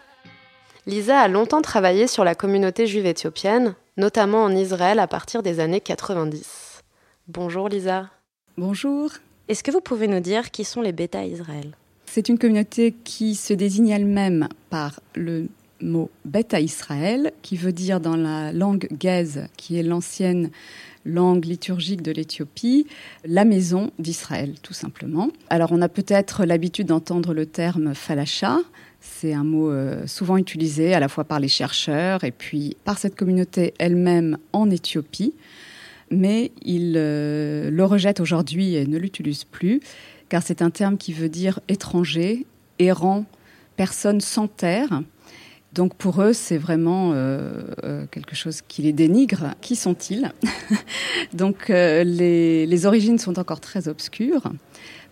Lisa 0.86 1.18
a 1.18 1.26
longtemps 1.26 1.62
travaillé 1.62 2.06
sur 2.06 2.22
la 2.22 2.36
communauté 2.36 2.86
juive 2.86 3.06
éthiopienne, 3.06 3.74
notamment 3.96 4.44
en 4.44 4.54
Israël 4.54 5.00
à 5.00 5.08
partir 5.08 5.42
des 5.42 5.58
années 5.58 5.80
90. 5.80 6.84
Bonjour 7.26 7.68
Lisa. 7.68 8.06
Bonjour. 8.56 9.10
Est-ce 9.48 9.64
que 9.64 9.72
vous 9.72 9.80
pouvez 9.80 10.06
nous 10.06 10.20
dire 10.20 10.52
qui 10.52 10.62
sont 10.62 10.80
les 10.80 10.92
Bêta 10.92 11.24
Israël? 11.24 11.74
C'est 12.06 12.28
une 12.28 12.38
communauté 12.38 12.94
qui 13.04 13.34
se 13.34 13.52
désigne 13.52 13.90
elle-même 13.90 14.48
par 14.70 15.00
le 15.14 15.48
mot 15.82 16.10
Beta 16.24 16.60
Israël, 16.60 17.32
qui 17.42 17.56
veut 17.56 17.72
dire 17.72 18.00
dans 18.00 18.16
la 18.16 18.52
langue 18.52 18.88
gaze, 18.92 19.48
qui 19.56 19.78
est 19.78 19.82
l'ancienne 19.82 20.50
langue 21.04 21.44
liturgique 21.44 22.02
de 22.02 22.10
l'Éthiopie, 22.10 22.86
la 23.24 23.44
maison 23.44 23.92
d'Israël, 23.98 24.54
tout 24.62 24.74
simplement. 24.74 25.28
Alors 25.50 25.70
on 25.72 25.80
a 25.82 25.88
peut-être 25.88 26.44
l'habitude 26.44 26.88
d'entendre 26.88 27.32
le 27.32 27.46
terme 27.46 27.94
falasha, 27.94 28.58
c'est 29.00 29.32
un 29.32 29.44
mot 29.44 29.70
euh, 29.70 30.06
souvent 30.06 30.36
utilisé 30.36 30.94
à 30.94 31.00
la 31.00 31.08
fois 31.08 31.24
par 31.24 31.38
les 31.38 31.48
chercheurs 31.48 32.24
et 32.24 32.32
puis 32.32 32.76
par 32.84 32.98
cette 32.98 33.14
communauté 33.14 33.72
elle-même 33.78 34.38
en 34.52 34.68
Éthiopie, 34.70 35.34
mais 36.10 36.50
ils 36.62 36.94
euh, 36.96 37.70
le 37.70 37.84
rejettent 37.84 38.20
aujourd'hui 38.20 38.74
et 38.74 38.86
ne 38.86 38.98
l'utilisent 38.98 39.44
plus 39.44 39.80
car 40.28 40.42
c'est 40.42 40.62
un 40.62 40.70
terme 40.70 40.96
qui 40.96 41.12
veut 41.12 41.28
dire 41.28 41.60
étranger, 41.68 42.46
errant, 42.78 43.24
personne 43.76 44.20
sans 44.20 44.48
terre. 44.48 45.02
Donc 45.72 45.94
pour 45.94 46.22
eux, 46.22 46.32
c'est 46.32 46.56
vraiment 46.56 47.12
euh, 47.12 47.62
euh, 47.84 48.06
quelque 48.10 48.34
chose 48.34 48.62
qui 48.66 48.82
les 48.82 48.92
dénigre. 48.92 49.54
Qui 49.60 49.76
sont-ils 49.76 50.32
Donc 51.34 51.70
euh, 51.70 52.02
les, 52.02 52.66
les, 52.66 52.86
origines 52.86 53.18
sont 53.18 53.38
encore 53.38 53.60
très 53.60 53.88
obscures. 53.88 54.50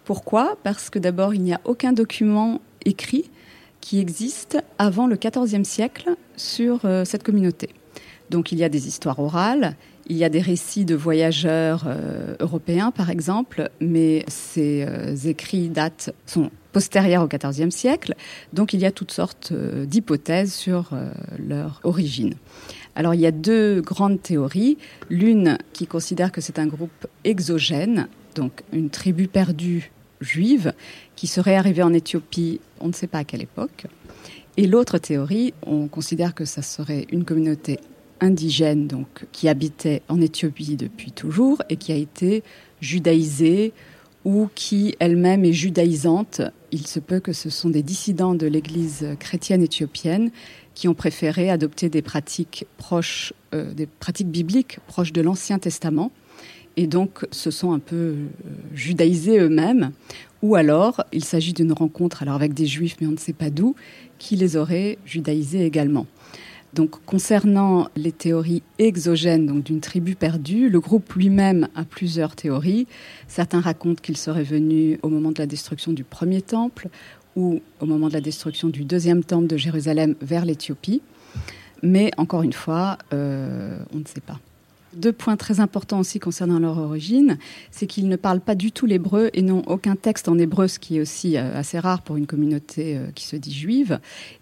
Pourquoi? 0.05 0.57
Parce 0.63 0.91
que 0.91 0.99
d'abord, 0.99 1.35
il 1.35 1.43
n'y 1.43 1.53
a 1.53 1.61
aucun 1.65 1.93
document 1.93 2.61
écrit 2.85 3.31
qui 3.81 4.01
existe 4.01 4.59
avant 4.79 5.07
le 5.07 5.17
XIVe 5.17 5.65
siècle 5.65 6.17
sur 6.37 6.81
cette 7.05 7.23
communauté. 7.23 7.69
Donc 8.31 8.51
il 8.51 8.59
y 8.59 8.65
a 8.65 8.71
des 8.71 8.89
histoires 8.89 9.19
orales, 9.19 9.77
il 10.07 10.17
y 10.17 10.25
a 10.25 10.29
des 10.29 10.41
récits 10.41 10.85
de 10.85 10.95
voyageurs 10.95 11.85
euh, 11.87 12.35
européens, 12.41 12.91
par 12.91 13.11
exemple, 13.11 13.71
mais 13.81 14.25
ces 14.29 14.85
euh, 14.87 15.15
écrits 15.25 15.69
datent, 15.69 16.15
sont 16.27 16.51
postérieurs 16.73 17.23
au 17.23 17.29
XIVe 17.29 17.71
siècle, 17.71 18.15
donc 18.53 18.73
il 18.73 18.81
y 18.81 18.87
a 18.87 18.91
toutes 18.91 19.13
sortes 19.13 19.51
euh, 19.53 19.87
d'hypothèses 19.87 20.53
sur 20.53 20.91
leur 21.39 21.81
origine. 21.85 22.35
Alors 22.97 23.15
il 23.15 23.21
y 23.21 23.27
a 23.27 23.33
deux 23.33 23.81
grandes 23.81 24.23
théories. 24.23 24.79
L'une 25.11 25.59
qui 25.73 25.87
considère 25.87 26.33
que 26.33 26.41
c'est 26.41 26.59
un 26.59 26.67
groupe 26.67 27.07
exogène, 27.25 28.09
donc 28.35 28.63
une 28.73 28.91
tribu 28.91 29.27
perdue 29.27 29.91
juive, 30.21 30.73
qui 31.17 31.27
serait 31.27 31.57
arrivée 31.57 31.83
en 31.83 31.93
Éthiopie, 31.93 32.61
on 32.81 32.89
ne 32.89 32.93
sait 32.93 33.07
pas 33.07 33.19
à 33.19 33.25
quelle 33.25 33.43
époque. 33.43 33.87
Et 34.57 34.67
l'autre 34.67 34.99
théorie, 34.99 35.53
on 35.67 35.89
considère 35.89 36.35
que 36.35 36.45
ça 36.45 36.63
serait 36.63 37.07
une 37.11 37.25
communauté 37.25 37.81
indigène 38.25 38.87
donc, 38.87 39.27
qui 39.33 39.49
habitait 39.49 40.03
en 40.09 40.21
Éthiopie 40.21 40.77
depuis 40.77 41.13
toujours 41.13 41.63
et 41.69 41.77
qui 41.77 41.93
a 41.93 41.97
été 41.97 42.43
judaïsée 42.81 43.73
ou 44.25 44.49
qui 44.55 44.95
elle-même 44.99 45.45
est 45.45 45.53
judaïsante. 45.53 46.41
Il 46.73 46.87
se 46.87 46.99
peut 46.99 47.21
que 47.21 47.33
ce 47.33 47.51
sont 47.51 47.69
des 47.69 47.83
dissidents 47.83 48.35
de 48.35 48.47
l'Église 48.47 49.07
chrétienne 49.21 49.63
éthiopienne 49.63 50.31
qui 50.75 50.89
ont 50.89 50.95
préféré 50.95 51.51
adopter 51.51 51.89
des 51.89 52.03
pratiques 52.03 52.67
proches, 52.79 53.33
euh, 53.55 53.73
des 53.75 53.87
pratiques 53.87 54.31
bibliques 54.31 54.79
proches 54.87 55.13
de 55.13 55.21
l'Ancien 55.21 55.59
Testament, 55.59 56.11
et 56.77 56.89
donc 56.89 57.27
se 57.31 57.51
sont 57.51 57.73
un 57.73 57.79
peu 57.79 57.97
euh, 57.97 58.27
judaïsés 58.75 59.39
eux-mêmes. 59.39 59.93
Ou 60.43 60.57
alors, 60.57 61.05
il 61.13 61.25
s'agit 61.25 61.53
d'une 61.53 61.73
rencontre 61.73 62.23
alors 62.23 62.35
avec 62.35 62.55
des 62.55 62.67
juifs, 62.67 62.97
mais 63.01 63.07
on 63.07 63.13
ne 63.13 63.19
sait 63.19 63.33
pas 63.33 63.51
d'où, 63.51 63.77
qui 64.19 64.37
les 64.37 64.57
auraient 64.57 64.99
judaïsés 65.07 65.65
également. 65.65 66.07
Donc, 66.75 67.05
concernant 67.07 67.89
les 67.95 68.11
théories 68.11 68.63
exogènes 68.79 69.47
donc 69.47 69.63
d'une 69.63 69.81
tribu 69.81 70.17
perdue, 70.17 70.69
le 70.69 70.81
groupe 70.81 71.13
lui-même 71.13 71.69
a 71.77 71.85
plusieurs 71.85 72.35
théories. 72.35 72.89
Certains 73.29 73.61
racontent 73.61 74.03
qu'il 74.03 74.17
serait 74.17 74.43
venu 74.43 74.99
au 75.03 75.09
moment 75.09 75.31
de 75.31 75.39
la 75.39 75.47
destruction 75.47 75.93
du 75.93 76.03
premier 76.03 76.43
temple 76.43 76.89
ou 77.37 77.61
au 77.81 77.87
moment 77.87 78.09
de 78.09 78.13
la 78.13 78.21
destruction 78.21 78.69
du 78.69 78.85
deuxième 78.85 79.23
temple 79.23 79.47
de 79.47 79.57
Jérusalem 79.57 80.17
vers 80.21 80.45
l'Éthiopie. 80.45 81.01
Mais 81.85 82.11
encore 82.17 82.43
une 82.43 82.53
fois, 82.53 82.99
euh, 83.13 83.79
on 83.95 83.99
ne 83.99 84.07
sait 84.07 84.21
pas. 84.21 84.41
Deux 84.97 85.13
points 85.13 85.37
très 85.37 85.61
importants 85.61 85.99
aussi 85.99 86.21
concernant 86.21 86.59
leur 86.59 86.79
origine, 86.79 87.39
c'est 87.71 87.87
qu'ils 87.87 88.09
ne 88.09 88.17
parlent 88.17 88.41
pas 88.41 88.55
du 88.55 88.71
tout 88.71 88.87
l'hébreu 88.87 89.31
et 89.33 89.43
n'ont 89.43 89.63
aucun 89.67 89.97
texte 89.97 90.29
en 90.29 90.39
hébreu, 90.39 90.69
ce 90.69 90.79
qui 90.79 90.99
est 90.99 91.01
aussi 91.01 91.37
euh, 91.37 91.59
assez 91.59 91.79
rare 91.79 92.03
pour 92.03 92.17
une 92.17 92.27
communauté 92.27 92.97
euh, 92.97 93.07
qui 93.15 93.25
se 93.25 93.37
dit 93.37 93.53
juive. 93.53 93.99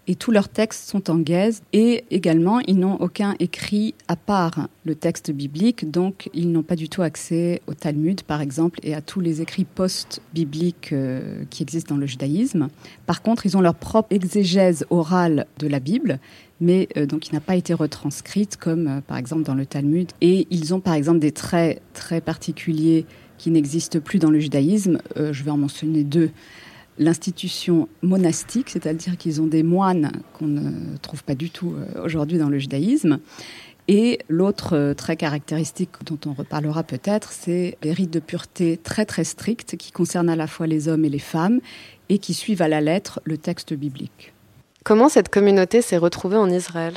Et 0.07 0.15
tous 0.15 0.31
leurs 0.31 0.49
textes 0.49 0.89
sont 0.89 1.09
en 1.09 1.17
gaze 1.17 1.61
et 1.71 2.05
également 2.11 2.59
ils 2.67 2.77
n'ont 2.77 2.95
aucun 2.95 3.35
écrit 3.39 3.95
à 4.07 4.15
part 4.15 4.67
le 4.85 4.95
texte 4.95 5.31
biblique, 5.31 5.89
donc 5.89 6.29
ils 6.33 6.51
n'ont 6.51 6.63
pas 6.63 6.75
du 6.75 6.89
tout 6.89 7.01
accès 7.01 7.61
au 7.67 7.73
Talmud 7.73 8.21
par 8.23 8.41
exemple 8.41 8.79
et 8.83 8.93
à 8.93 9.01
tous 9.01 9.21
les 9.21 9.41
écrits 9.41 9.65
post-bibliques 9.65 10.93
euh, 10.93 11.43
qui 11.49 11.63
existent 11.63 11.95
dans 11.95 11.99
le 11.99 12.07
judaïsme. 12.07 12.67
Par 13.05 13.21
contre, 13.21 13.45
ils 13.45 13.57
ont 13.57 13.61
leur 13.61 13.75
propre 13.75 14.13
exégèse 14.13 14.85
orale 14.89 15.47
de 15.59 15.67
la 15.67 15.79
Bible 15.79 16.19
mais 16.63 16.87
euh, 16.97 17.05
donc 17.05 17.21
qui 17.21 17.33
n'a 17.33 17.41
pas 17.41 17.55
été 17.55 17.73
retranscrite 17.73 18.57
comme 18.57 18.87
euh, 18.87 19.01
par 19.01 19.17
exemple 19.17 19.43
dans 19.43 19.53
le 19.53 19.65
Talmud. 19.65 20.11
Et 20.21 20.47
ils 20.49 20.73
ont 20.73 20.79
par 20.79 20.93
exemple 20.93 21.19
des 21.19 21.31
traits 21.31 21.81
très 21.93 22.21
particuliers 22.21 23.05
qui 23.37 23.51
n'existent 23.51 23.99
plus 23.99 24.19
dans 24.19 24.31
le 24.31 24.39
judaïsme. 24.39 24.99
Euh, 25.17 25.33
je 25.33 25.43
vais 25.43 25.51
en 25.51 25.57
mentionner 25.57 26.03
deux. 26.03 26.31
L'institution 26.97 27.89
monastique, 28.01 28.69
c'est-à-dire 28.69 29.17
qu'ils 29.17 29.41
ont 29.41 29.47
des 29.47 29.63
moines 29.63 30.11
qu'on 30.33 30.47
ne 30.47 30.95
trouve 31.01 31.23
pas 31.23 31.33
du 31.33 31.49
tout 31.49 31.73
aujourd'hui 32.03 32.37
dans 32.37 32.49
le 32.49 32.59
judaïsme. 32.59 33.17
Et 33.87 34.19
l'autre 34.29 34.93
trait 34.95 35.17
caractéristique 35.17 35.89
dont 36.05 36.19
on 36.27 36.33
reparlera 36.33 36.83
peut-être, 36.83 37.31
c'est 37.31 37.79
les 37.81 37.93
rites 37.93 38.13
de 38.13 38.19
pureté 38.19 38.77
très 38.77 39.05
très 39.05 39.23
stricts 39.23 39.75
qui 39.75 39.91
concernent 39.91 40.29
à 40.29 40.35
la 40.35 40.45
fois 40.45 40.67
les 40.67 40.87
hommes 40.87 41.03
et 41.03 41.09
les 41.09 41.17
femmes 41.17 41.61
et 42.09 42.19
qui 42.19 42.35
suivent 42.35 42.61
à 42.61 42.67
la 42.67 42.79
lettre 42.79 43.19
le 43.25 43.39
texte 43.39 43.73
biblique. 43.73 44.33
Comment 44.83 45.07
cette 45.07 45.29
communauté 45.29 45.81
s'est 45.81 45.97
retrouvée 45.97 46.35
en 46.35 46.49
Israël? 46.49 46.95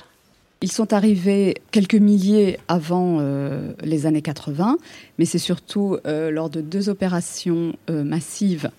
Ils 0.60 0.72
sont 0.72 0.92
arrivés 0.92 1.54
quelques 1.70 1.94
milliers 1.94 2.58
avant 2.66 3.18
euh, 3.20 3.74
les 3.80 4.06
années 4.06 4.22
80, 4.22 4.78
mais 5.18 5.24
c'est 5.24 5.38
surtout 5.38 5.96
euh, 6.04 6.32
lors 6.32 6.50
de 6.50 6.60
deux 6.60 6.88
opérations 6.88 7.76
euh, 7.88 8.02
massives. 8.02 8.72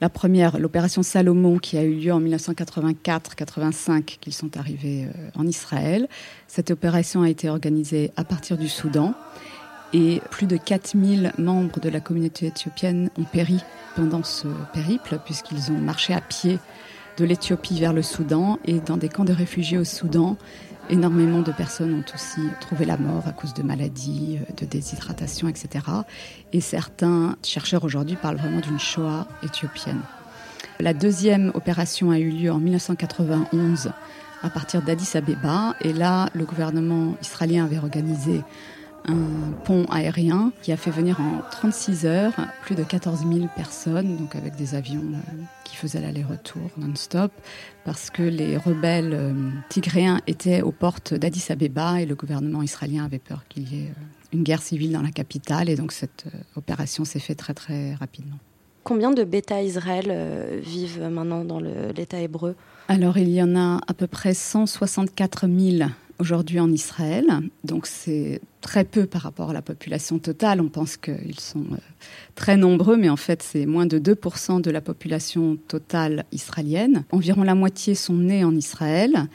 La 0.00 0.08
première, 0.08 0.58
l'opération 0.58 1.02
Salomon, 1.02 1.58
qui 1.58 1.76
a 1.76 1.82
eu 1.82 1.96
lieu 1.96 2.12
en 2.14 2.20
1984-85, 2.22 4.04
qu'ils 4.20 4.32
sont 4.32 4.56
arrivés 4.56 5.06
en 5.34 5.46
Israël. 5.46 6.08
Cette 6.48 6.70
opération 6.70 7.22
a 7.22 7.28
été 7.28 7.50
organisée 7.50 8.10
à 8.16 8.24
partir 8.24 8.56
du 8.56 8.68
Soudan 8.68 9.12
et 9.92 10.20
plus 10.30 10.46
de 10.46 10.56
4000 10.56 11.32
membres 11.38 11.80
de 11.80 11.88
la 11.88 12.00
communauté 12.00 12.46
éthiopienne 12.46 13.10
ont 13.18 13.24
péri 13.24 13.60
pendant 13.96 14.22
ce 14.22 14.48
périple, 14.72 15.18
puisqu'ils 15.24 15.70
ont 15.72 15.78
marché 15.78 16.12
à 16.12 16.20
pied 16.20 16.58
de 17.16 17.24
l'Éthiopie 17.24 17.80
vers 17.80 17.92
le 17.92 18.02
Soudan 18.02 18.58
et 18.64 18.80
dans 18.80 18.96
des 18.96 19.08
camps 19.08 19.24
de 19.24 19.32
réfugiés 19.32 19.78
au 19.78 19.84
Soudan, 19.84 20.36
énormément 20.90 21.40
de 21.40 21.52
personnes 21.52 21.94
ont 21.94 22.14
aussi 22.14 22.40
trouvé 22.60 22.84
la 22.84 22.96
mort 22.96 23.24
à 23.26 23.32
cause 23.32 23.54
de 23.54 23.62
maladies, 23.62 24.38
euh, 24.40 24.52
de 24.56 24.66
déshydratation, 24.66 25.48
etc. 25.48 25.84
Et 26.52 26.60
certains 26.60 27.36
chercheurs 27.42 27.84
aujourd'hui 27.84 28.16
parlent 28.16 28.36
vraiment 28.36 28.60
d'une 28.60 28.78
Shoah 28.78 29.26
éthiopienne. 29.42 30.00
La 30.78 30.92
deuxième 30.92 31.50
opération 31.54 32.10
a 32.10 32.18
eu 32.18 32.30
lieu 32.30 32.52
en 32.52 32.58
1991 32.58 33.90
à 34.42 34.50
partir 34.50 34.82
d'Addis 34.82 35.16
Abeba. 35.16 35.74
Et 35.80 35.92
là, 35.92 36.28
le 36.34 36.44
gouvernement 36.44 37.14
israélien 37.22 37.64
avait 37.64 37.78
organisé 37.78 38.42
un 39.08 39.52
pont 39.64 39.84
aérien 39.86 40.52
qui 40.62 40.72
a 40.72 40.76
fait 40.76 40.90
venir 40.90 41.20
en 41.20 41.40
36 41.50 42.06
heures 42.06 42.34
plus 42.62 42.74
de 42.74 42.82
14 42.82 43.20
000 43.20 43.46
personnes, 43.54 44.16
donc 44.16 44.34
avec 44.36 44.56
des 44.56 44.74
avions 44.74 45.02
euh, 45.14 45.42
qui 45.64 45.76
faisaient 45.76 46.00
l'aller-retour 46.00 46.70
non-stop, 46.76 47.32
parce 47.84 48.10
que 48.10 48.22
les 48.22 48.56
rebelles 48.56 49.14
euh, 49.14 49.32
tigréens 49.68 50.20
étaient 50.26 50.62
aux 50.62 50.72
portes 50.72 51.14
d'Addis 51.14 51.46
Abeba 51.50 52.00
et 52.00 52.06
le 52.06 52.14
gouvernement 52.14 52.62
israélien 52.62 53.04
avait 53.04 53.18
peur 53.18 53.44
qu'il 53.48 53.72
y 53.72 53.84
ait 53.84 53.88
euh, 53.88 54.32
une 54.32 54.42
guerre 54.42 54.62
civile 54.62 54.92
dans 54.92 55.02
la 55.02 55.10
capitale, 55.10 55.68
et 55.68 55.76
donc 55.76 55.92
cette 55.92 56.26
opération 56.56 57.04
s'est 57.04 57.20
faite 57.20 57.38
très 57.38 57.54
très 57.54 57.94
rapidement. 57.94 58.36
Combien 58.82 59.10
de 59.10 59.24
bêta 59.24 59.62
Israël 59.62 60.60
vivent 60.62 61.08
maintenant 61.10 61.44
dans 61.44 61.58
l'État 61.58 62.20
hébreu? 62.20 62.54
Alors 62.88 63.18
il 63.18 63.30
y 63.30 63.42
en 63.42 63.56
a 63.56 63.80
à 63.86 63.94
peu 63.94 64.06
près 64.06 64.32
164 64.32 65.48
000 65.48 65.90
aujourd'hui 66.18 66.60
en 66.60 66.70
Israël. 66.72 67.26
Donc 67.64 67.86
c'est 67.86 68.40
très 68.60 68.84
peu 68.84 69.06
par 69.06 69.22
rapport 69.22 69.50
à 69.50 69.52
la 69.52 69.62
population 69.62 70.18
totale. 70.18 70.60
On 70.60 70.68
pense 70.68 70.96
qu'ils 70.96 71.40
sont 71.40 71.64
euh, 71.72 71.76
très 72.34 72.56
nombreux, 72.56 72.96
mais 72.96 73.08
en 73.08 73.16
fait 73.16 73.42
c'est 73.42 73.66
moins 73.66 73.86
de 73.86 73.98
2% 73.98 74.60
de 74.60 74.70
la 74.70 74.80
population 74.80 75.56
totale 75.68 76.24
israélienne. 76.32 77.04
Environ 77.12 77.42
la 77.42 77.54
moitié 77.54 77.94
sont 77.94 78.14
nés 78.14 78.44
en 78.44 78.54
Israël 78.54 79.28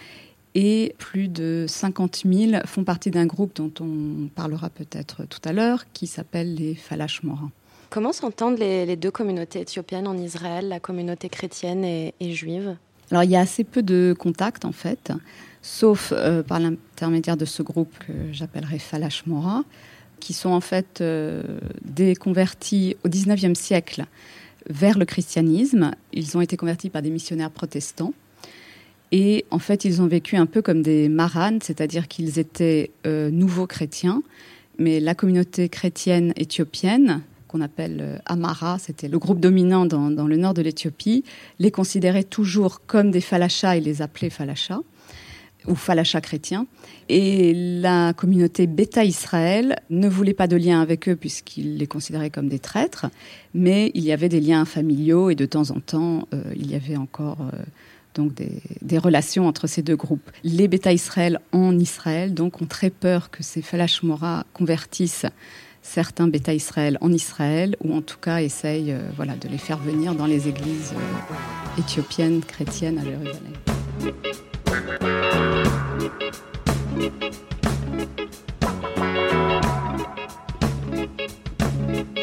et 0.53 0.95
plus 0.97 1.27
de 1.27 1.65
50 1.67 2.23
000 2.25 2.63
font 2.65 2.83
partie 2.83 3.11
d'un 3.11 3.25
groupe 3.25 3.55
dont 3.55 3.71
on 3.79 4.27
parlera 4.27 4.69
peut-être 4.69 5.25
tout 5.25 5.39
à 5.45 5.53
l'heure, 5.53 5.85
qui 5.93 6.07
s'appelle 6.07 6.55
les 6.55 6.75
Falash 6.75 7.23
Morins. 7.23 7.51
Comment 7.89 8.13
s'entendent 8.13 8.57
les, 8.59 8.95
deux 8.95 9.11
communautés 9.11 9.61
éthiopiennes 9.61 10.07
en 10.07 10.17
Israël, 10.17 10.67
la 10.67 10.79
communauté 10.79 11.29
chrétienne 11.29 11.83
et 11.83 12.13
juive? 12.33 12.77
Alors 13.11 13.23
il 13.23 13.29
y 13.29 13.35
a 13.35 13.41
assez 13.41 13.63
peu 13.63 13.83
de 13.83 14.15
contacts 14.17 14.65
en 14.65 14.71
fait 14.71 15.11
sauf 15.61 16.11
euh, 16.15 16.43
par 16.43 16.59
l'intermédiaire 16.59 17.37
de 17.37 17.45
ce 17.45 17.61
groupe 17.61 17.97
que 17.99 18.13
j'appellerai 18.31 18.79
Falash 18.79 19.25
Mora, 19.25 19.63
qui 20.19 20.33
sont 20.33 20.49
en 20.49 20.61
fait 20.61 21.01
euh, 21.01 21.43
des 21.83 22.15
convertis 22.15 22.97
au 23.05 23.09
XIXe 23.09 23.57
siècle 23.57 24.05
vers 24.69 24.97
le 24.97 25.05
christianisme. 25.05 25.91
Ils 26.13 26.37
ont 26.37 26.41
été 26.41 26.57
convertis 26.57 26.89
par 26.89 27.01
des 27.01 27.09
missionnaires 27.09 27.51
protestants. 27.51 28.13
Et 29.11 29.45
en 29.51 29.59
fait, 29.59 29.83
ils 29.83 30.01
ont 30.01 30.07
vécu 30.07 30.37
un 30.37 30.45
peu 30.45 30.61
comme 30.61 30.81
des 30.81 31.09
maranes, 31.09 31.59
c'est-à-dire 31.61 32.07
qu'ils 32.07 32.39
étaient 32.39 32.91
euh, 33.05 33.29
nouveaux 33.29 33.67
chrétiens, 33.67 34.23
mais 34.77 34.99
la 35.01 35.15
communauté 35.15 35.67
chrétienne 35.67 36.33
éthiopienne, 36.37 37.21
qu'on 37.51 37.61
appelle 37.61 38.21
Amara, 38.25 38.79
c'était 38.79 39.09
le 39.09 39.19
groupe 39.19 39.39
dominant 39.39 39.85
dans, 39.85 40.09
le 40.09 40.37
nord 40.37 40.53
de 40.53 40.61
l'Éthiopie, 40.61 41.25
les 41.59 41.69
considérait 41.69 42.23
toujours 42.23 42.85
comme 42.85 43.11
des 43.11 43.19
falachas 43.19 43.75
et 43.75 43.81
les 43.81 44.01
appelait 44.01 44.29
falachas 44.29 44.79
ou 45.67 45.75
falachas 45.75 46.21
chrétiens. 46.21 46.65
Et 47.09 47.53
la 47.53 48.13
communauté 48.13 48.67
Beta 48.67 49.03
Israël 49.03 49.75
ne 49.89 50.07
voulait 50.07 50.33
pas 50.33 50.47
de 50.47 50.55
lien 50.55 50.81
avec 50.81 51.09
eux 51.09 51.15
puisqu'ils 51.17 51.77
les 51.77 51.87
considéraient 51.87 52.29
comme 52.29 52.47
des 52.47 52.59
traîtres, 52.59 53.07
mais 53.53 53.91
il 53.93 54.03
y 54.03 54.13
avait 54.13 54.29
des 54.29 54.39
liens 54.39 54.63
familiaux 54.63 55.29
et 55.29 55.35
de 55.35 55.45
temps 55.45 55.71
en 55.71 55.81
temps, 55.81 56.27
euh, 56.33 56.41
il 56.55 56.71
y 56.71 56.75
avait 56.75 56.95
encore 56.95 57.41
euh, 57.41 57.57
donc 58.15 58.33
des, 58.33 58.97
relations 58.97 59.47
entre 59.47 59.67
ces 59.67 59.81
deux 59.81 59.95
groupes. 59.95 60.31
Les 60.43 60.67
Beta 60.67 60.93
Israël 60.93 61.39
en 61.51 61.77
Israël 61.77 62.33
donc 62.33 62.61
ont 62.61 62.65
très 62.65 62.89
peur 62.89 63.29
que 63.29 63.43
ces 63.43 63.61
Falash 63.61 64.03
Mora 64.03 64.45
convertissent 64.53 65.25
certains 65.81 66.27
Beta 66.27 66.53
Israël 66.53 66.97
en 67.01 67.11
Israël 67.11 67.75
ou 67.83 67.95
en 67.95 68.01
tout 68.01 68.17
cas 68.17 68.41
essayent 68.41 68.91
euh, 68.91 69.01
voilà, 69.15 69.35
de 69.35 69.47
les 69.47 69.57
faire 69.57 69.77
venir 69.77 70.15
dans 70.15 70.25
les 70.25 70.47
églises 70.47 70.93
éthiopiennes 71.77 72.41
chrétiennes 72.41 72.99
à 72.99 73.03
Jérusalem. 73.03 73.53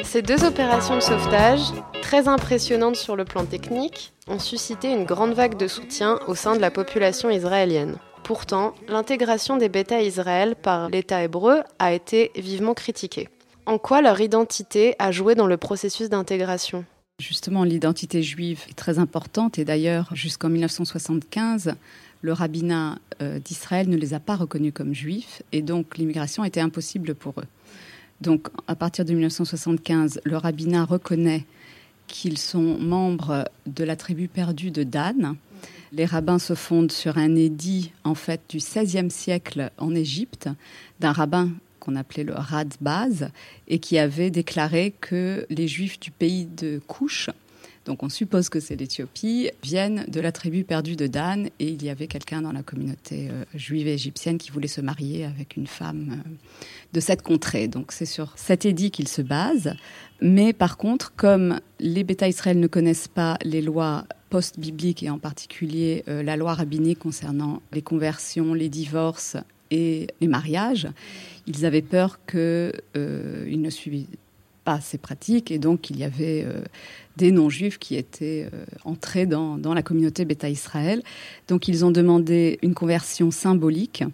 Ces 0.05 0.23
deux 0.23 0.45
opérations 0.45 0.97
de 0.97 1.01
sauvetage, 1.01 1.61
très 2.01 2.29
impressionnantes 2.29 2.97
sur 2.97 3.15
le 3.15 3.25
plan 3.25 3.45
technique, 3.45 4.15
ont 4.27 4.39
suscité 4.39 4.91
une 4.91 5.05
grande 5.05 5.35
vague 5.35 5.57
de 5.57 5.69
soutien 5.69 6.19
au 6.27 6.35
sein 6.35 6.57
de 6.57 6.61
la 6.61 6.71
population 6.71 7.29
israélienne. 7.31 7.99
Pourtant, 8.25 8.75
l'intégration 8.89 9.59
des 9.59 9.69
bêta 9.69 10.01
Israël 10.01 10.57
par 10.57 10.89
l'État 10.89 11.23
hébreu 11.23 11.63
a 11.79 11.93
été 11.93 12.31
vivement 12.37 12.75
critiquée. 12.75 13.29
En 13.69 13.77
quoi 13.77 14.01
leur 14.01 14.19
identité 14.23 14.95
a 14.99 15.13
joué 15.13 15.35
dans 15.35 15.47
le 15.47 15.59
processus 15.59 16.09
d'intégration? 16.09 16.87
Justement, 17.21 17.65
l'identité 17.65 18.23
juive 18.23 18.63
est 18.71 18.73
très 18.73 18.99
importante 18.99 19.59
et 19.59 19.67
d'ailleurs, 19.67 20.09
jusqu'en 20.15 20.49
1975, 20.49 21.75
le 22.23 22.33
rabbinat 22.33 22.99
euh, 23.21 23.39
d'Israël 23.39 23.91
ne 23.91 23.99
les 23.99 24.15
a 24.15 24.21
pas 24.21 24.37
reconnus 24.37 24.73
comme 24.75 24.95
juifs 24.95 25.43
et 25.53 25.61
donc 25.61 25.99
l'immigration 25.99 26.45
était 26.45 26.63
impossible 26.63 27.15
pour 27.15 27.41
eux. 27.41 27.47
Donc 28.23 28.49
à 28.69 28.75
partir 28.75 29.05
de 29.05 29.13
1975, 29.13 30.23
le 30.25 30.39
rabbinat 30.39 30.87
reconnaît 30.87 31.45
qu'ils 32.07 32.39
sont 32.39 32.79
membres 32.79 33.45
de 33.67 33.85
la 33.85 33.97
tribu 33.97 34.29
perdue 34.29 34.71
de 34.71 34.83
Dan. 34.83 35.37
Les 35.93 36.07
rabbins 36.07 36.39
se 36.39 36.55
fondent 36.55 36.93
sur 36.93 37.19
un 37.19 37.37
édit 37.37 37.93
en 38.05 38.15
fait 38.15 38.41
du 38.49 38.57
XVIe 38.57 39.11
siècle 39.11 39.71
en 39.77 39.95
Égypte 39.95 40.49
d'un 41.01 41.13
rabbin 41.13 41.51
qu'on 41.89 41.97
appelait 41.97 42.25
le 42.25 42.35
Radbaz 42.35 43.31
et 43.67 43.79
qui 43.79 43.99
avait 43.99 44.31
déclaré 44.31 44.93
que 45.01 45.47
les 45.49 45.67
juifs 45.67 45.99
du 45.99 46.11
pays 46.11 46.45
de 46.45 46.83
Couche 46.87 47.31
donc 47.89 48.03
on 48.03 48.11
suppose 48.11 48.51
que 48.51 48.61
c'est 48.61 48.77
l'Éthiopie, 48.77 49.51
viennent 49.63 50.05
de 50.09 50.21
la 50.21 50.31
tribu 50.31 50.63
perdue 50.63 50.95
de 50.95 51.07
Dan 51.07 51.49
et 51.59 51.69
il 51.69 51.83
y 51.83 51.89
avait 51.89 52.07
quelqu'un 52.07 52.43
dans 52.43 52.53
la 52.53 52.63
communauté 52.63 53.29
euh, 53.31 53.45
juive 53.55 53.89
et 53.89 53.95
égyptienne 53.95 54.37
qui 54.37 54.51
voulait 54.51 54.69
se 54.69 54.83
marier 54.83 55.25
avec 55.25 55.57
une 55.57 55.67
femme 55.67 56.23
euh, 56.23 56.31
de 56.93 57.01
cette 57.01 57.23
contrée. 57.23 57.67
Donc 57.67 57.93
c'est 57.93 58.05
sur 58.05 58.35
cet 58.37 58.67
édit 58.67 58.91
qu'il 58.91 59.09
se 59.09 59.23
base. 59.23 59.73
Mais 60.21 60.53
par 60.53 60.77
contre, 60.77 61.15
comme 61.17 61.61
les 61.81 62.05
bêta 62.05 62.29
Israël 62.29 62.61
ne 62.61 62.67
connaissent 62.67 63.09
pas 63.09 63.39
les 63.43 63.63
lois 63.63 64.05
post-bibliques 64.29 65.03
et 65.03 65.09
en 65.09 65.19
particulier 65.19 66.05
euh, 66.09 66.23
la 66.23 66.37
loi 66.37 66.53
rabbinique 66.53 66.99
concernant 66.99 67.63
les 67.73 67.81
conversions, 67.81 68.53
les 68.53 68.69
divorces 68.69 69.39
et 69.71 70.09
les 70.21 70.29
mariages, 70.29 70.89
ils 71.47 71.65
avaient 71.65 71.83
peur 71.83 72.19
qu'ils 72.27 72.73
ne 72.95 73.71
suivent 73.71 74.07
pas 74.65 74.81
ces 74.81 74.99
pratiques 74.99 75.51
et 75.51 75.59
donc 75.59 75.91
il 75.91 75.99
y 75.99 76.05
avait 76.05 76.47
des 77.19 77.33
non-juifs 77.33 77.79
qui 77.79 77.97
étaient 77.97 78.49
euh, 78.53 78.65
entrés 78.85 79.27
dans, 79.27 79.59
la 79.75 79.83
communauté 79.83 80.25
Bêta 80.25 80.49
Israël. 80.49 81.03
Donc 81.49 81.69
ils 81.69 81.85
ont 81.85 81.91
demandé 81.91 82.59
une 82.63 82.75
conversion 82.75 83.31
symbolique. 83.31 84.05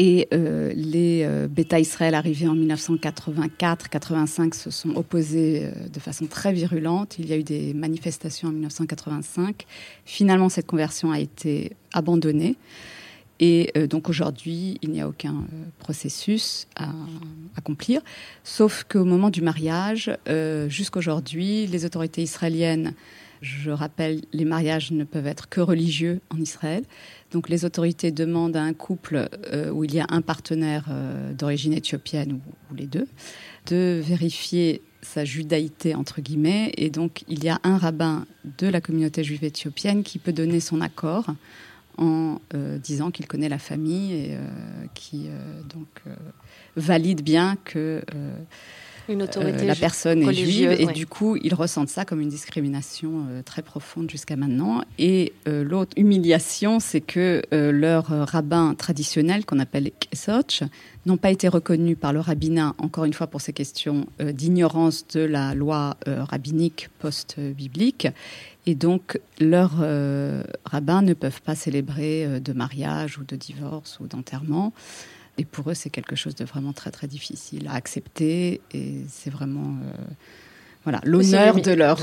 Et 0.00 0.28
euh, 0.32 0.72
les 0.74 1.24
euh, 1.24 1.46
Bêta 1.48 1.78
Israël 1.78 2.14
arrivés 2.14 2.48
en 2.48 2.56
1984-85 2.56 4.54
se 4.54 4.70
sont 4.70 4.94
opposés 4.96 5.68
de 5.92 6.00
façon 6.00 6.26
très 6.26 6.52
virulente. 6.52 7.16
Il 7.18 7.28
y 7.28 7.32
a 7.32 7.36
eu 7.36 7.42
des 7.42 7.74
manifestations 7.74 8.48
en 8.48 8.52
1985. 8.52 9.66
Finalement, 10.04 10.48
cette 10.48 10.66
conversion 10.66 11.12
a 11.12 11.20
été 11.20 11.72
abandonnée. 11.92 12.56
Et 13.40 13.70
euh, 13.76 13.86
donc 13.86 14.08
aujourd'hui, 14.08 14.78
il 14.82 14.90
n'y 14.90 15.00
a 15.00 15.08
aucun 15.08 15.34
euh, 15.34 15.64
processus 15.78 16.66
à 16.76 16.90
accomplir, 17.56 18.00
sauf 18.44 18.84
qu'au 18.84 19.04
moment 19.04 19.30
du 19.30 19.42
mariage, 19.42 20.10
euh, 20.28 20.68
jusqu'aujourd'hui, 20.68 21.66
les 21.66 21.84
autorités 21.84 22.22
israéliennes, 22.22 22.94
je 23.40 23.70
rappelle, 23.70 24.22
les 24.32 24.44
mariages 24.44 24.90
ne 24.90 25.04
peuvent 25.04 25.28
être 25.28 25.48
que 25.48 25.60
religieux 25.60 26.20
en 26.30 26.40
Israël. 26.40 26.82
Donc 27.30 27.48
les 27.48 27.64
autorités 27.64 28.10
demandent 28.10 28.56
à 28.56 28.62
un 28.62 28.72
couple 28.72 29.28
où 29.72 29.84
il 29.84 29.94
y 29.94 30.00
a 30.00 30.06
un 30.08 30.22
partenaire 30.22 30.86
d'origine 31.38 31.72
éthiopienne 31.72 32.32
ou, 32.32 32.40
ou, 32.72 32.74
les 32.74 32.88
deux 32.88 33.06
de 33.66 34.02
vérifier 34.04 34.82
sa 35.02 35.24
judaïté 35.24 35.94
entre 35.94 36.20
guillemets. 36.20 36.72
Et 36.76 36.90
donc 36.90 37.22
il 37.28 37.44
y 37.44 37.48
a 37.48 37.60
un 37.62 37.78
rabbin 37.78 38.26
de 38.58 38.66
la 38.66 38.80
communauté 38.80 39.22
juive 39.22 39.44
éthiopienne 39.44 40.02
qui 40.02 40.18
peut 40.18 40.32
donner 40.32 40.58
son 40.58 40.80
accord 40.80 41.26
en 41.98 42.40
euh, 42.54 42.78
disant 42.78 43.10
qu'il 43.10 43.26
connaît 43.26 43.48
la 43.48 43.58
famille 43.58 44.12
et 44.14 44.34
euh, 44.34 44.38
qui 44.94 45.26
euh, 45.28 45.62
donc 45.64 45.86
valide 46.76 47.22
bien 47.22 47.56
que 47.64 48.02
une 49.08 49.22
autorité 49.22 49.64
la 49.64 49.74
personne 49.74 50.22
est 50.22 50.34
juive 50.34 50.70
et 50.70 50.86
du 50.86 51.06
coup 51.06 51.36
ils 51.36 51.54
ressentent 51.54 51.88
ça 51.88 52.04
comme 52.04 52.20
une 52.20 52.28
discrimination 52.28 53.26
très 53.44 53.62
profonde 53.62 54.10
jusqu'à 54.10 54.36
maintenant. 54.36 54.82
Et 54.98 55.32
l'autre 55.46 55.92
humiliation 55.96 56.80
c'est 56.80 57.00
que 57.00 57.42
leurs 57.50 58.06
rabbins 58.06 58.74
traditionnels 58.74 59.44
qu'on 59.44 59.58
appelle 59.58 59.90
Kesoch 59.98 60.62
n'ont 61.06 61.16
pas 61.16 61.30
été 61.30 61.48
reconnus 61.48 61.96
par 61.98 62.12
le 62.12 62.20
rabbinat 62.20 62.74
encore 62.78 63.04
une 63.04 63.14
fois 63.14 63.26
pour 63.26 63.40
ces 63.40 63.52
questions 63.52 64.06
d'ignorance 64.20 65.06
de 65.08 65.20
la 65.20 65.54
loi 65.54 65.96
rabbinique 66.06 66.88
post-biblique. 66.98 68.08
Et 68.68 68.74
donc, 68.74 69.18
leurs 69.40 69.76
euh, 69.80 70.42
rabbins 70.66 71.00
ne 71.00 71.14
peuvent 71.14 71.40
pas 71.40 71.54
célébrer 71.54 72.26
euh, 72.26 72.38
de 72.38 72.52
mariage 72.52 73.16
ou 73.16 73.24
de 73.24 73.34
divorce 73.34 73.98
ou 73.98 74.06
d'enterrement. 74.06 74.74
Et 75.38 75.44
pour 75.44 75.70
eux, 75.70 75.74
c'est 75.74 75.90
quelque 75.90 76.16
chose 76.16 76.34
de 76.34 76.44
vraiment 76.44 76.72
très 76.72 76.90
très 76.90 77.06
difficile 77.06 77.68
à 77.68 77.74
accepter. 77.74 78.60
Et 78.72 78.96
c'est 79.08 79.30
vraiment 79.30 79.76
euh, 79.84 79.92
voilà, 80.84 81.00
l'honneur 81.04 81.54
de 81.54 81.72
leur 81.72 82.00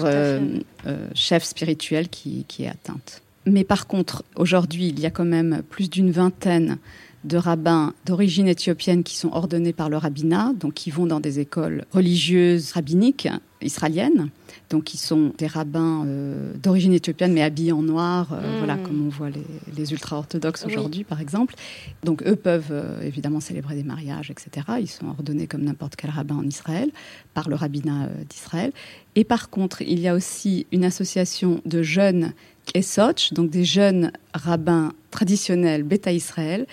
chef 1.14 1.44
spirituel 1.44 2.10
qui, 2.10 2.46
qui 2.48 2.64
est 2.64 2.70
atteinte. 2.70 3.22
Mais 3.46 3.64
par 3.64 3.88
contre, 3.88 4.24
aujourd'hui, 4.36 4.88
il 4.88 5.00
y 5.00 5.06
a 5.06 5.12
quand 5.12 5.26
même 5.26 5.62
plus 5.70 5.90
d'une 5.90 6.12
vingtaine 6.12 6.78
de 7.26 7.38
rabbins 7.38 7.94
d'origine 8.06 8.48
éthiopienne 8.48 9.04
qui 9.04 9.18
sont 9.18 9.32
ordonnés 9.32 9.74
par 9.74 9.90
le 9.90 9.98
rabbinat, 9.98 10.54
donc 10.60 10.76
qui 10.76 10.92
vont 10.92 11.08
dans 11.08 11.20
des 11.20 11.40
écoles 11.40 11.86
religieuses 11.92 12.72
rabbiniques 12.72 13.28
israéliennes, 13.62 14.30
donc 14.70 14.84
qui 14.84 14.98
sont 14.98 15.34
des 15.38 15.48
rabbins 15.48 16.04
euh, 16.06 16.54
d'origine 16.62 16.94
éthiopienne 16.94 17.34
mais 17.34 17.42
habillés 17.42 17.72
en 17.72 17.82
noir, 17.82 18.32
euh, 18.32 18.38
hmm. 18.38 18.58
voilà 18.60 18.78
comme 18.78 19.08
on 19.08 19.10
voit 19.10 19.30
les, 19.30 19.92
ultra-orthodoxes 19.92 20.66
aujourd'hui 20.66 21.04
par 21.04 21.20
exemple. 21.20 21.56
Donc 22.04 22.24
eux 22.28 22.36
peuvent 22.36 22.72
euh, 22.72 23.02
évidemment 23.02 23.40
célébrer 23.40 23.76
des 23.76 23.84
mariages, 23.84 24.30
etc. 24.30 24.68
Ils 24.80 24.88
sont 24.88 25.08
ordonnés 25.08 25.48
comme 25.48 25.64
n'importe 25.64 25.96
quel 25.96 26.12
rabbin 26.12 26.36
en 26.36 26.44
Israël 26.44 26.92
par 27.34 27.50
le 27.50 27.56
rabbinat 27.56 28.10
d'Israël. 28.30 28.72
Et 29.16 29.24
par 29.24 29.50
contre, 29.50 29.82
il 29.82 30.00
y 30.00 30.08
a 30.08 30.14
aussi 30.14 30.68
une 30.72 30.86
association 30.86 31.62
de 31.66 31.82
jeunes 31.82 32.34
Kessoch, 32.66 33.32
donc 33.32 33.50
des 33.50 33.64
jeunes 33.64 34.12
rabbins 34.34 34.92
traditionnels 35.12 35.84
Beta 35.84 36.12
Israël, 36.12 36.66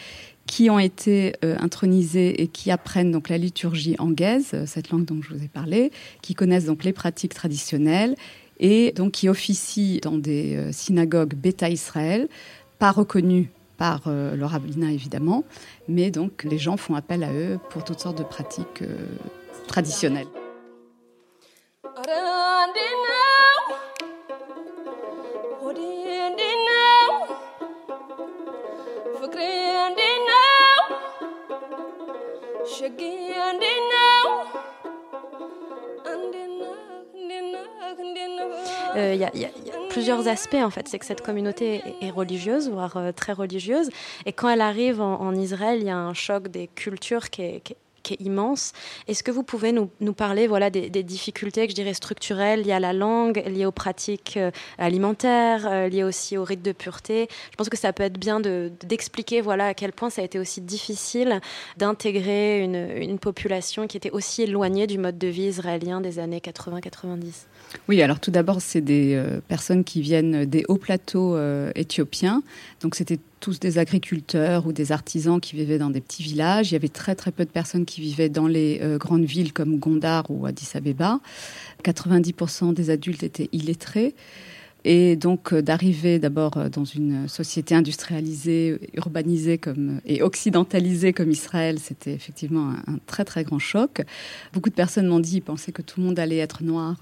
qui 0.53 0.69
ont 0.69 0.79
été 0.79 1.35
euh, 1.47 1.57
intronisés 1.61 2.43
et 2.43 2.47
qui 2.47 2.71
apprennent 2.71 3.11
donc 3.11 3.31
la 3.31 3.39
liturgie 3.39 3.97
anglaise, 3.99 4.51
euh, 4.53 4.67
cette 4.67 4.91
langue 4.91 5.07
dont 5.07 5.23
je 5.23 5.33
vous 5.33 5.43
ai 5.43 5.49
parlé, 5.49 5.91
qui 6.21 6.35
connaissent 6.35 6.67
donc 6.67 6.85
les 6.85 6.93
pratiques 6.93 7.33
traditionnelles 7.33 8.17
et 8.61 8.93
donc 8.93 9.13
qui 9.13 9.31
officient 9.31 10.01
dans 10.03 10.19
des 10.19 10.57
euh, 10.57 10.71
synagogues 10.71 11.33
Beta 11.35 11.71
Israël, 11.71 12.29
pas 12.79 12.91
reconnues 12.91 13.51
par 13.79 14.03
le 14.07 14.45
rabbinat 14.45 14.93
évidemment, 14.93 15.43
mais 15.89 16.11
donc 16.13 16.45
les 16.45 16.59
gens 16.59 16.77
font 16.77 16.95
appel 16.95 17.25
à 17.25 17.33
eux 17.33 17.59
pour 17.71 17.83
toutes 17.83 17.99
sortes 17.99 18.19
de 18.19 18.23
pratiques 18.23 18.85
traditionnelles. 19.67 20.29
Il 38.95 39.17
y, 39.17 39.25
a 39.25 39.31
plusieurs 39.89 40.27
aspects 40.29 40.55
en 40.55 40.71
fait. 40.71 40.89
C'est 40.89 40.99
que 40.99 41.07
cette 41.07 41.23
communauté 41.23 41.83
est, 42.01 42.11
religieuse, 42.11 42.69
voire 42.69 42.97
euh, 42.97 43.13
très 43.13 43.33
religieuse. 43.33 43.89
Et 44.27 44.33
quand 44.33 44.49
elle 44.49 44.61
arrive 44.61 45.01
en, 45.01 45.35
Israël, 45.35 45.79
il 45.81 45.87
y 45.87 45.91
a 45.91 45.97
un 45.97 46.15
choc 46.15 46.49
des 46.49 46.67
cultures 46.67 47.31
qui 47.31 47.61
qui 47.61 47.73
est 47.75 47.77
qui 48.03 48.15
est 48.15 48.21
immense. 48.21 48.73
Est-ce 49.09 49.23
que 49.23 49.31
vous 49.31 49.43
pouvez 49.43 49.73
nous, 49.73 49.89
parler 50.13 50.47
voilà, 50.47 50.71
des, 50.71 51.03
difficultés 51.03 51.67
que 51.67 51.71
je 51.71 51.75
dirais 51.75 51.95
structurelles 51.95 52.63
liées 52.63 52.73
à 52.73 52.81
la 52.81 52.93
langue, 52.93 53.43
liées 53.47 53.67
aux 53.67 53.73
pratiques 53.73 54.37
euh, 54.37 54.51
alimentaires, 54.79 55.67
euh, 55.67 55.89
liées 55.89 56.05
aussi 56.05 56.37
au 56.37 56.45
rite 56.45 56.63
de 56.63 56.73
pureté? 56.73 57.29
Je 57.51 57.57
pense 57.57 57.69
que 57.69 57.77
ça 57.77 57.93
peut 57.93 58.03
être 58.03 58.19
bien 58.19 58.41
d'expliquer 58.41 59.41
voilà, 59.41 59.69
à 59.69 59.75
quel 59.75 59.93
point 59.93 60.11
ça 60.11 60.23
a 60.23 60.25
été 60.25 60.39
aussi 60.39 60.61
difficile 60.61 61.41
d'intégrer 61.77 62.61
une, 62.61 62.91
une 62.97 63.19
population 63.19 63.87
qui 63.87 63.97
était 63.97 64.11
aussi 64.11 64.43
éloignée 64.43 64.87
du 64.87 64.99
mode 64.99 65.19
de 65.19 65.29
vie 65.29 65.47
israélien 65.47 66.01
des 66.01 66.19
années 66.19 66.41
80-90. 66.41 67.47
Oui, 67.89 68.03
alors 68.03 68.21
tout 68.21 68.31
d'abord, 68.31 68.61
c'est 68.61 68.81
des 68.81 69.15
euh, 69.15 69.41
personnes 69.49 69.85
qui 69.85 70.03
viennent 70.03 70.45
des 70.45 70.65
hauts 70.69 70.77
plateaux 70.77 71.37
éthiopiens. 71.75 72.43
Donc 72.81 72.95
c'était 72.95 73.19
tous 73.43 73.59
des 73.59 73.79
agriculteurs 73.79 74.67
ou 74.69 74.73
des 74.73 74.93
artisans 74.93 75.41
qui 75.41 75.57
vivaient 75.57 75.77
dans 75.77 75.91
des 75.91 76.01
petits 76.01 76.23
villages. 76.23 76.71
Il 76.71 76.75
y 76.75 76.77
avait 76.77 76.89
très 76.89 77.17
très 77.17 77.33
peu 77.33 77.45
de 77.45 77.51
personnes 77.51 77.85
qui 77.85 78.01
vivaient 78.01 78.29
dans 78.29 78.47
les 78.47 78.79
euh, 78.81 78.99
grandes 78.99 79.25
villes 79.25 79.53
comme 79.53 79.79
Gondar 79.79 80.31
ou 80.31 80.47
Addis 80.47 80.71
Abeba. 80.75 81.19
90% 81.85 82.73
des 82.73 82.91
adultes 82.91 83.25
étaient 83.25 83.49
illettrés. 83.53 84.15
Et 84.85 85.17
donc 85.17 85.53
euh, 85.53 85.63
d'arriver 85.63 86.19
d'abord 86.19 86.57
euh, 86.57 86.69
dans 86.69 86.85
une 86.85 87.29
société 87.29 87.75
industrialisée, 87.75 88.81
urbanisée 88.95 89.59
comme, 89.59 90.01
et 90.05 90.23
occidentalisée 90.23 91.13
comme 91.13 91.31
Israël, 91.31 91.79
c'était 91.79 92.13
effectivement 92.13 92.73
un, 92.87 92.99
très 93.07 93.25
très 93.25 93.45
grand 93.45 93.61
choc. 93.61 94.03
Beaucoup 94.53 94.71
de 94.71 94.75
personnes 94.75 95.07
m'ont 95.07 95.21
dit, 95.21 95.37
ils 95.37 95.43
pensaient 95.43 95.73
que 95.73 95.83
tout 95.83 96.01
le 96.01 96.07
monde 96.07 96.19
allait 96.19 96.39
être 96.39 96.65
noir 96.65 96.97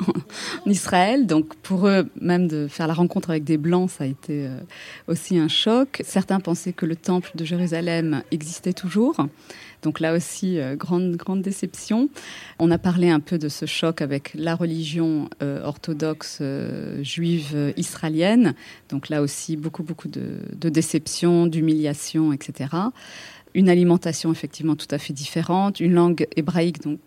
en 0.66 0.70
Israël. 0.70 1.26
Donc 1.26 1.54
pour 1.56 1.86
eux, 1.86 2.08
même 2.20 2.48
de 2.48 2.66
faire 2.66 2.88
la 2.88 2.94
rencontre 2.94 3.30
avec 3.30 3.44
des 3.44 3.58
blancs, 3.58 3.90
ça 3.90 4.04
a 4.04 4.06
été 4.08 4.46
euh, 4.46 4.58
aussi 5.06 5.38
un 5.38 5.48
choc. 5.48 6.02
Certains 6.04 6.40
pensaient 6.40 6.72
que 6.72 6.86
le 6.86 6.96
temple 6.96 7.30
de 7.36 7.44
Jérusalem 7.44 8.22
existait 8.32 8.72
toujours. 8.72 9.16
Donc 9.82 10.00
là 10.00 10.14
aussi, 10.14 10.58
euh, 10.58 10.76
grande, 10.76 11.16
grande 11.16 11.42
déception. 11.42 12.08
On 12.58 12.70
a 12.70 12.78
parlé 12.78 13.10
un 13.10 13.20
peu 13.20 13.38
de 13.38 13.48
ce 13.48 13.66
choc 13.66 14.00
avec 14.00 14.32
la 14.34 14.54
religion 14.54 15.28
euh, 15.42 15.62
orthodoxe 15.64 16.38
euh, 16.40 17.02
juive 17.02 17.72
israélienne. 17.76 18.54
Donc 18.88 19.08
là 19.08 19.22
aussi, 19.22 19.56
beaucoup, 19.56 19.82
beaucoup 19.82 20.08
de, 20.08 20.38
de 20.54 20.68
déception, 20.68 21.46
d'humiliation, 21.46 22.32
etc. 22.32 22.70
Une 23.54 23.68
alimentation 23.68 24.32
effectivement 24.32 24.76
tout 24.76 24.86
à 24.90 24.98
fait 24.98 25.12
différente, 25.12 25.80
une 25.80 25.92
langue 25.92 26.26
hébraïque 26.36 26.82
donc, 26.82 26.98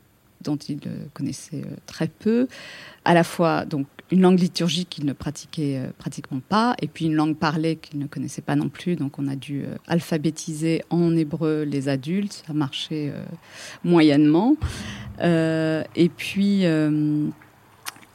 dont 0.41 0.57
il 0.57 0.79
connaissait 1.13 1.63
très 1.88 2.07
peu, 2.07 2.47
à 3.03 3.15
la 3.15 3.23
fois 3.23 3.65
donc 3.65 3.88
une 4.11 4.21
langue 4.21 4.39
liturgique 4.39 4.89
qu'il 4.89 5.05
ne 5.05 5.13
pratiquait 5.13 5.77
euh, 5.77 5.91
pratiquement 5.97 6.39
pas, 6.47 6.75
et 6.81 6.87
puis 6.87 7.05
une 7.05 7.15
langue 7.15 7.35
parlée 7.35 7.77
qu'il 7.77 7.99
ne 7.99 8.07
connaissait 8.07 8.41
pas 8.41 8.55
non 8.55 8.69
plus. 8.69 8.95
Donc 8.95 9.17
on 9.19 9.27
a 9.27 9.35
dû 9.35 9.63
euh, 9.63 9.75
alphabétiser 9.87 10.83
en 10.89 11.15
hébreu 11.15 11.63
les 11.63 11.89
adultes, 11.89 12.43
ça 12.45 12.53
marchait 12.53 13.11
euh, 13.13 13.23
moyennement. 13.83 14.55
et 15.19 16.09
puis 16.15 16.63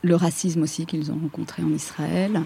le 0.02 0.14
racisme 0.14 0.62
aussi 0.62 0.86
qu'ils 0.86 1.10
ont 1.12 1.18
rencontré 1.18 1.62
en 1.62 1.72
Israël. 1.72 2.42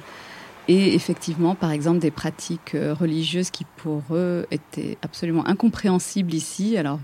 Et 0.67 0.95
effectivement, 0.95 1.55
par 1.55 1.73
exemple, 1.73 1.99
des 1.99 2.11
pratiques 2.11 2.75
religieuses 2.75 3.51
qui 3.51 3.67
pour 3.77 4.03
eux 4.13 4.47
étaient 4.51 4.97
absolument 5.03 5.47
incompréhensibles 5.47 6.33
ici. 6.33 6.79
Alors, 6.79 7.01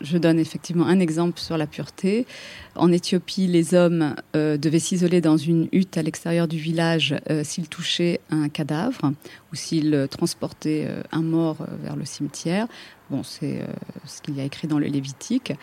je 0.00 0.18
donne 0.18 0.38
effectivement 0.38 0.86
un 0.86 1.00
exemple 1.00 1.40
sur 1.40 1.56
la 1.56 1.66
pureté. 1.66 2.26
En 2.74 2.92
Éthiopie, 2.92 3.46
les 3.46 3.74
hommes 3.74 4.14
euh, 4.36 4.56
devaient 4.56 4.78
s'isoler 4.78 5.20
dans 5.20 5.36
une 5.36 5.68
hutte 5.72 5.96
à 5.96 6.02
l'extérieur 6.02 6.48
du 6.48 6.58
village 6.58 7.16
euh, 7.30 7.42
s'ils 7.44 7.68
touchaient 7.68 8.20
un 8.30 8.48
cadavre 8.48 9.12
ou 9.52 9.56
s'ils 9.56 10.06
transportaient 10.10 10.86
euh, 10.88 11.02
un 11.12 11.22
mort 11.22 11.56
vers 11.82 11.96
le 11.96 12.04
cimetière. 12.04 12.66
Bon, 13.10 13.22
c'est 13.22 13.62
ce 14.04 14.20
qu'il 14.20 14.36
y 14.36 14.40
a 14.42 14.44
écrit 14.44 14.68
dans 14.68 14.78
le 14.78 14.86
Lévitique. 14.86 15.54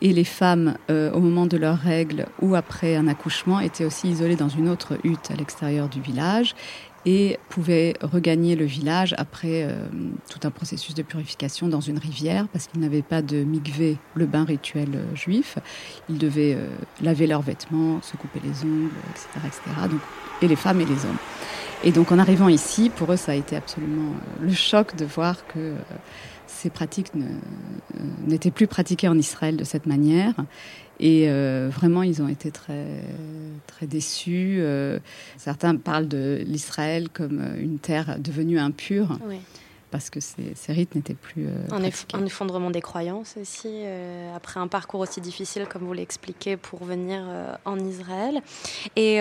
Et 0.00 0.12
les 0.12 0.24
femmes, 0.24 0.76
au 0.88 1.20
moment 1.20 1.46
de 1.46 1.56
leurs 1.56 1.78
règles 1.78 2.26
ou 2.42 2.56
après 2.56 2.96
un 2.96 3.06
accouchement, 3.06 3.60
étaient 3.60 3.84
aussi 3.84 4.08
isolées 4.08 4.34
dans 4.34 4.48
une 4.48 4.68
autre 4.68 4.98
hutte 5.04 5.30
à 5.30 5.36
l'extérieur 5.36 5.88
du 5.88 6.00
village 6.00 6.56
et 7.08 7.38
pouvaient 7.48 7.94
regagner 8.02 8.54
le 8.54 8.66
village 8.66 9.14
après 9.16 9.62
euh, 9.62 9.72
tout 10.30 10.46
un 10.46 10.50
processus 10.50 10.94
de 10.94 11.00
purification 11.00 11.66
dans 11.66 11.80
une 11.80 11.96
rivière 11.96 12.46
parce 12.48 12.66
qu'ils 12.66 12.80
n'avaient 12.80 13.00
pas 13.00 13.22
de 13.22 13.44
mikvé, 13.44 13.96
le 14.14 14.26
bain 14.26 14.44
rituel 14.44 14.90
euh, 14.94 15.16
juif. 15.16 15.56
Ils 16.10 16.18
devaient 16.18 16.52
euh, 16.54 16.68
laver 17.00 17.26
leurs 17.26 17.40
vêtements, 17.40 18.02
se 18.02 18.14
couper 18.18 18.40
les 18.44 18.62
ongles, 18.62 18.90
etc. 19.10 19.26
etc. 19.46 19.60
Donc, 19.90 20.00
et 20.42 20.48
les 20.48 20.56
femmes 20.56 20.82
et 20.82 20.84
les 20.84 21.06
hommes. 21.06 21.16
Et 21.82 21.92
donc 21.92 22.12
en 22.12 22.18
arrivant 22.18 22.48
ici, 22.48 22.90
pour 22.90 23.10
eux, 23.10 23.16
ça 23.16 23.32
a 23.32 23.36
été 23.36 23.56
absolument 23.56 24.12
le 24.42 24.52
choc 24.52 24.94
de 24.94 25.06
voir 25.06 25.46
que 25.46 25.76
ces 26.46 26.68
pratiques 26.68 27.12
n'étaient 28.26 28.50
plus 28.50 28.66
pratiquées 28.66 29.08
en 29.08 29.16
Israël 29.16 29.56
de 29.56 29.64
cette 29.64 29.86
manière 29.86 30.34
et 31.00 31.28
euh, 31.28 31.68
vraiment, 31.72 32.02
ils 32.02 32.22
ont 32.22 32.28
été 32.28 32.50
très, 32.50 32.86
très 33.66 33.86
déçus. 33.86 34.58
Euh, 34.60 34.98
certains 35.36 35.76
parlent 35.76 36.08
de 36.08 36.42
l'Israël 36.44 37.08
comme 37.08 37.40
une 37.58 37.78
terre 37.78 38.18
devenue 38.18 38.58
impure. 38.58 39.18
Parce 39.90 40.10
que 40.10 40.20
ces, 40.20 40.52
rites 40.68 40.94
n'étaient 40.96 41.14
plus. 41.14 41.46
Euh, 41.46 41.76
un, 42.12 42.26
effondrement 42.26 42.70
des 42.70 42.82
croyances 42.82 43.36
aussi, 43.40 43.84
après 44.36 44.60
un 44.60 44.68
parcours 44.68 45.00
aussi 45.00 45.22
difficile, 45.22 45.66
comme 45.66 45.84
vous 45.84 45.94
l'expliquez, 45.94 46.58
pour 46.58 46.84
venir 46.84 47.22
en 47.64 47.78
Israël. 47.78 48.42
Et 48.96 49.20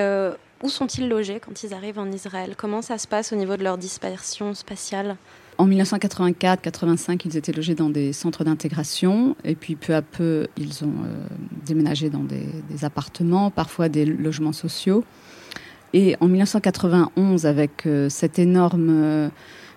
où 0.64 0.70
sont-ils 0.70 1.08
logés 1.08 1.40
quand 1.40 1.64
ils 1.64 1.74
arrivent 1.74 2.00
en 2.00 2.12
Israël? 2.12 2.56
Comment 2.58 2.82
ça 2.82 2.98
se 2.98 3.08
passe 3.08 3.32
au 3.32 3.38
niveau 3.38 3.56
de 3.56 3.64
leur 3.64 3.78
dispersion 3.78 4.54
spatiale? 4.54 5.16
En 5.58 5.68
1984-85, 5.68 7.22
ils 7.26 7.38
étaient 7.38 7.52
logés 7.52 7.76
dans 7.76 7.90
des 7.90 8.14
centres 8.14 8.44
d'intégration 8.44 9.36
et 9.44 9.56
puis 9.56 9.76
peu 9.76 9.96
à 9.96 10.04
peu, 10.04 10.48
ils 10.58 10.84
ont 10.84 10.94
euh, 11.06 11.26
déménagé 11.66 12.10
dans 12.10 12.24
des, 12.24 12.48
appartements, 12.84 13.50
parfois 13.50 13.90
des 13.90 14.06
logements 14.06 14.54
sociaux. 14.54 15.04
Et 15.94 16.16
en 16.20 16.28
1991, 16.28 17.46
avec 17.46 17.88
euh, 17.88 18.10
cette 18.10 18.40
énorme 18.40 18.90
euh, 18.90 19.30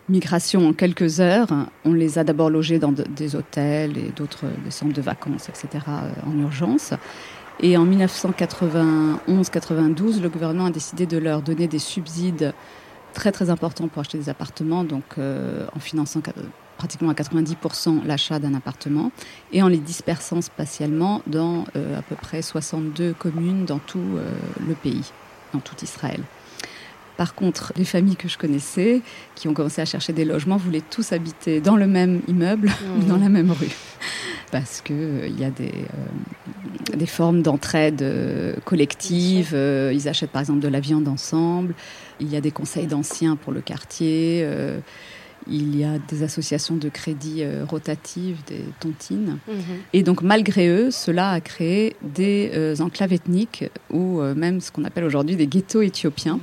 migration 0.09 0.69
en 0.69 0.73
quelques 0.73 1.21
heures, 1.21 1.49
on 1.85 1.93
les 1.95 2.19
a 2.19 2.25
d'abord 2.25 2.51
logés 2.51 2.79
dans 2.79 2.93
des 2.93 3.37
hôtels 3.37 3.97
et 3.97 4.13
d'autres 4.15 4.47
centres 4.69 4.93
de 4.93 5.03
vacances, 5.03 5.49
etc., 5.49 5.85
en 6.27 6.39
urgence. 6.39 6.93
Et 7.63 7.77
en 7.77 7.87
1991-92, 7.87 10.21
le 10.21 10.29
gouvernement 10.29 10.67
a 10.67 10.71
décidé 10.71 11.07
de 11.07 11.19
leur 11.19 11.43
donner 11.43 11.69
des 11.69 11.79
subsides 11.79 12.53
très 13.11 13.33
très 13.33 13.51
important 13.51 13.89
pour 13.89 14.01
acheter 14.01 14.19
des 14.19 14.29
appartements, 14.29 14.85
donc 14.85 15.05
euh, 15.19 15.67
en 15.75 15.81
finançant 15.81 16.21
pratiquement 16.81 17.11
à 17.11 17.13
90% 17.13 18.07
l'achat 18.07 18.39
d'un 18.39 18.55
appartement 18.55 19.13
et 19.53 19.63
en 19.63 19.69
les 19.69 19.77
dispersant 19.77 20.41
spatialement 20.41 21.21
dans 21.27 21.67
euh, 21.77 21.99
à 21.99 22.01
peu 22.01 22.15
près 22.15 22.41
62 22.41 23.13
communes 23.13 23.67
dans 23.67 23.79
tout 23.79 23.99
euh, 23.99 24.33
le 24.67 24.73
pays, 24.73 25.13
dans 25.53 25.61
tout 25.61 25.77
Israël. 25.83 26.23
Par 27.19 27.35
contre, 27.35 27.75
les 27.77 27.85
familles 27.85 28.17
que 28.17 28.29
je 28.29 28.39
connaissais, 28.39 29.03
qui 29.35 29.47
ont 29.47 29.53
commencé 29.53 29.83
à 29.83 29.85
chercher 29.85 30.15
des 30.15 30.25
logements, 30.25 30.57
voulaient 30.57 30.83
tous 30.89 31.13
habiter 31.13 31.61
dans 31.61 31.77
le 31.77 31.87
même 31.87 32.23
immeuble, 32.29 32.69
mmh. 32.69 33.05
dans 33.09 33.19
la 33.19 33.29
même 33.29 33.51
rue. 33.51 33.77
Parce 34.51 34.81
qu'il 34.81 34.97
euh, 34.97 35.29
il 35.29 35.39
y 35.39 35.45
a 35.45 35.51
des, 35.51 35.85
des 36.97 37.07
formes 37.07 37.43
d'entraide 37.43 38.03
collective. 38.65 39.53
ils 39.53 40.09
achètent 40.09 40.31
par 40.31 40.41
exemple 40.41 40.61
de 40.61 40.69
la 40.69 40.81
viande 40.81 41.09
ensemble. 41.09 41.75
Il 42.21 42.31
y 42.31 42.37
a 42.37 42.41
des 42.41 42.51
conseils 42.51 42.87
d'anciens 42.87 43.37
pour 43.37 43.53
le 43.53 43.61
quartier. 43.61 44.47
Il 45.47 45.77
y 45.77 45.85
a 45.85 45.99
des 45.99 46.23
associations 46.23 46.77
de 46.77 46.89
crédit 46.89 47.43
euh, 47.43 47.65
rotatives, 47.69 48.39
des 48.47 48.65
tontines. 48.79 49.39
Mhm. 49.49 49.63
Et 49.93 50.03
donc, 50.03 50.23
malgré 50.23 50.69
eux, 50.69 50.91
cela 50.91 51.31
a 51.31 51.41
créé 51.41 51.97
des 52.03 52.51
euh, 52.55 52.77
enclaves 52.81 53.13
ethniques 53.13 53.65
ou 53.91 54.21
euh, 54.21 54.35
même 54.35 54.61
ce 54.61 54.71
qu'on 54.71 54.85
appelle 54.85 55.05
aujourd'hui 55.05 55.37
des 55.37 55.47
ghettos 55.47 55.83
éthiopiens. 55.83 56.35
Mhm. 56.35 56.41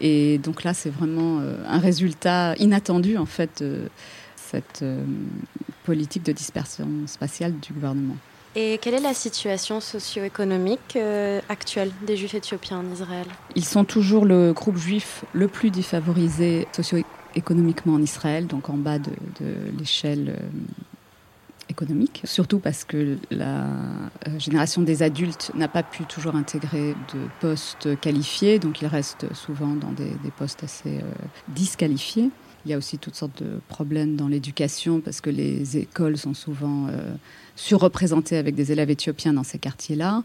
Et 0.00 0.38
donc 0.38 0.64
là, 0.64 0.74
c'est 0.74 0.90
vraiment 0.90 1.40
un 1.66 1.78
résultat 1.78 2.54
inattendu, 2.56 3.16
en 3.16 3.24
fait, 3.24 3.62
de 3.62 3.88
cette 4.36 4.84
politique 5.84 6.22
de 6.22 6.32
dispersion 6.32 6.86
spatiale 7.06 7.54
du 7.58 7.72
gouvernement. 7.72 8.16
Et 8.58 8.78
quelle 8.78 8.94
est 8.94 9.00
la 9.00 9.12
situation 9.12 9.80
socio-économique 9.80 10.98
actuelle 11.48 11.92
des 12.06 12.16
Juifs 12.16 12.34
éthiopiens 12.34 12.78
en 12.78 12.90
Israël? 12.90 13.26
Ils 13.54 13.64
sont 13.64 13.84
toujours 13.84 14.24
le 14.24 14.54
groupe 14.54 14.78
juif 14.78 15.24
le 15.34 15.46
plus 15.46 15.70
défavorisé 15.70 16.66
socio 16.72 16.98
économiquement 17.36 17.94
en 17.94 18.02
Israël, 18.02 18.46
donc 18.46 18.68
en 18.68 18.76
bas 18.76 18.98
de, 18.98 19.12
l'échelle 19.78 20.30
euh, 20.30 20.48
économique, 21.68 22.22
surtout 22.24 22.58
parce 22.58 22.84
que 22.84 23.18
la 23.30 23.64
euh, 23.66 24.38
génération 24.38 24.82
des 24.82 25.02
adultes 25.02 25.52
n'a 25.54 25.68
pas 25.68 25.82
pu 25.82 26.04
toujours 26.04 26.34
intégrer 26.34 26.94
de 27.14 27.20
postes 27.40 28.00
qualifiés, 28.00 28.58
donc 28.58 28.80
ils 28.80 28.88
restent 28.88 29.32
souvent 29.34 29.74
dans 29.74 29.92
des, 29.92 30.10
postes 30.36 30.64
assez 30.64 30.98
euh, 30.98 31.02
disqualifiés. 31.48 32.30
Il 32.66 32.70
y 32.70 32.74
a 32.74 32.78
aussi 32.78 32.98
toutes 32.98 33.14
sortes 33.14 33.42
de 33.42 33.60
problèmes 33.68 34.16
dans 34.16 34.28
l'éducation 34.28 35.00
parce 35.00 35.22
que 35.22 35.30
les 35.30 35.78
écoles 35.78 36.18
sont 36.18 36.34
souvent 36.34 36.88
surreprésentées 37.54 38.36
avec 38.36 38.56
des 38.56 38.72
élèves 38.72 38.90
éthiopiens 38.90 39.32
dans 39.32 39.44
ces 39.44 39.58
quartiers-là. 39.58 40.24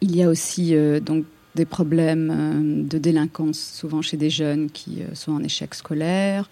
Il 0.00 0.16
y 0.16 0.22
a 0.22 0.28
aussi 0.28 0.74
donc 1.02 1.26
des 1.56 1.64
problèmes 1.64 2.30
euh, 2.30 2.88
de 2.88 2.98
délinquance, 2.98 3.58
souvent 3.58 4.02
chez 4.02 4.16
des 4.16 4.30
jeunes 4.30 4.70
qui 4.70 5.02
euh, 5.02 5.14
sont 5.14 5.32
en 5.32 5.42
échec 5.42 5.74
scolaire. 5.74 6.48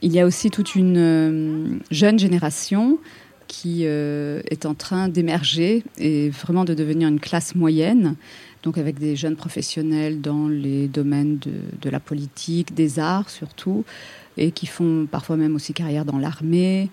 Il 0.00 0.12
y 0.12 0.20
a 0.20 0.24
aussi 0.24 0.50
toute 0.50 0.74
une 0.74 0.96
euh, 0.96 1.78
jeune 1.90 2.18
génération 2.18 2.98
qui 3.46 3.84
est 3.84 4.66
en 4.66 4.74
train 4.74 5.08
d'émerger 5.08 5.84
et 5.98 6.30
vraiment 6.30 6.64
de 6.64 6.74
devenir 6.74 7.08
une 7.08 7.20
classe 7.20 7.54
moyenne, 7.54 8.16
donc 8.64 8.78
avec 8.78 8.98
des 8.98 9.14
jeunes 9.14 9.36
professionnels 9.36 10.20
dans 10.20 10.48
les 10.48 10.88
domaines 10.88 11.38
de, 11.38 11.52
de 11.80 11.90
la 11.90 12.00
politique, 12.00 12.74
des 12.74 12.98
arts 12.98 13.30
surtout, 13.30 13.84
et 14.36 14.50
qui 14.50 14.66
font 14.66 15.06
parfois 15.08 15.36
même 15.36 15.54
aussi 15.54 15.72
carrière 15.72 16.04
dans 16.04 16.18
l'armée, 16.18 16.90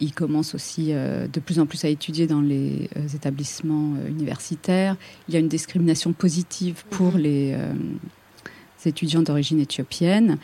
il 0.00 0.12
commence 0.12 0.54
aussi 0.54 0.88
euh, 0.90 1.26
de 1.26 1.40
plus 1.40 1.58
en 1.58 1.66
plus 1.66 1.84
à 1.84 1.88
étudier 1.88 2.26
dans 2.26 2.40
les 2.40 2.88
euh, 2.96 3.06
établissements 3.14 3.94
euh, 3.96 4.08
universitaires. 4.08 4.96
Il 5.28 5.34
y 5.34 5.36
a 5.36 5.40
une 5.40 5.48
discrimination 5.48 6.12
positive 6.12 6.84
pour 6.90 7.12
mhm. 7.12 7.20
les 7.20 7.56
étudiants 8.84 9.22
d'origine 9.22 9.60
éthiopienne. 9.60 10.38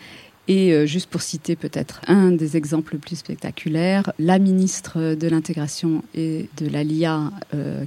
Et 0.48 0.86
juste 0.86 1.10
pour 1.10 1.20
citer 1.20 1.56
peut-être 1.56 2.00
un 2.06 2.30
des 2.30 2.56
exemples 2.56 2.94
les 2.94 2.98
plus 2.98 3.16
spectaculaires, 3.16 4.10
la 4.18 4.38
ministre 4.38 5.14
de 5.14 5.28
l'intégration 5.28 6.02
et 6.14 6.48
de 6.56 6.66
l'ALIA, 6.68 7.30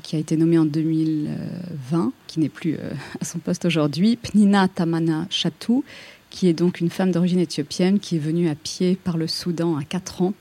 qui 0.04 0.16
a 0.16 0.20
été 0.20 0.38
nommée 0.38 0.60
en 0.60 0.66
2020, 0.66 2.14
qui 2.28 2.40
n'est 2.40 2.50
plus 2.50 2.78
à 3.20 3.26
son 3.26 3.40
poste 3.40 3.66
aujourd'hui, 3.66 4.16
Pnina 4.16 4.68
Tamana 4.68 5.26
Chatou, 5.32 5.84
qui 6.32 6.48
est 6.48 6.54
donc 6.54 6.80
une 6.80 6.90
femme 6.90 7.12
d'origine 7.12 7.40
éthiopienne 7.40 8.00
qui 8.00 8.16
est 8.16 8.20
venue 8.20 8.50
à 8.50 8.56
pied 8.56 8.96
par 8.96 9.18
le 9.18 9.28
Soudan 9.28 9.76
à 9.78 9.84
4 9.84 10.24
ans 10.24 10.34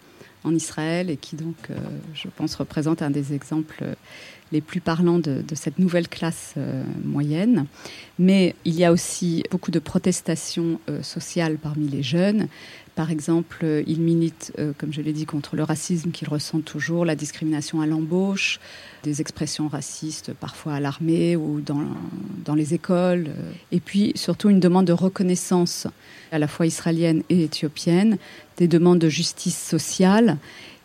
en 0.44 0.54
Israël 0.54 1.10
et 1.10 1.16
qui 1.18 1.36
donc, 1.36 1.56
euh, 1.68 1.76
je 2.14 2.28
pense, 2.34 2.54
représente 2.54 3.02
un 3.02 3.10
des 3.10 3.34
exemples 3.34 3.84
les 4.52 4.60
plus 4.60 4.80
parlants 4.80 5.18
de, 5.18 5.42
cette 5.54 5.78
nouvelle 5.78 6.08
classe 6.08 6.54
euh, 6.56 6.82
moyenne. 7.04 7.66
Mais 8.18 8.54
il 8.64 8.74
y 8.74 8.84
a 8.84 8.92
aussi 8.92 9.44
beaucoup 9.50 9.70
de 9.70 9.78
protestations 9.78 10.80
euh, 10.88 11.02
sociales 11.02 11.56
parmi 11.56 11.88
les 11.88 12.02
jeunes. 12.02 12.48
Par 12.96 13.10
exemple, 13.10 13.64
ils 13.86 14.00
militent, 14.00 14.52
comme 14.76 14.92
je 14.92 15.00
l'ai 15.00 15.14
dit, 15.14 15.24
contre 15.24 15.56
le 15.56 15.62
racisme 15.62 16.10
qu'ils 16.10 16.28
ressentent 16.28 16.66
toujours, 16.66 17.06
la 17.06 17.14
discrimination 17.14 17.80
à 17.80 17.86
l'embauche, 17.86 18.60
des 19.04 19.22
expressions 19.22 19.68
racistes 19.68 20.34
parfois 20.34 20.74
à 20.74 20.80
l'armée 20.80 21.34
ou 21.34 21.60
dans, 21.60 21.82
dans 22.44 22.54
les 22.54 22.74
écoles. 22.74 23.28
Et 23.72 23.80
puis 23.80 24.12
surtout 24.16 24.50
une 24.50 24.60
demande 24.60 24.86
de 24.86 24.92
reconnaissance 24.92 25.86
à 26.32 26.38
la 26.38 26.48
fois 26.48 26.66
israélienne 26.66 27.22
et 27.30 27.44
éthiopienne, 27.44 28.18
des 28.58 28.68
demandes 28.68 28.98
de 28.98 29.08
justice 29.08 29.58
sociale. 29.58 30.36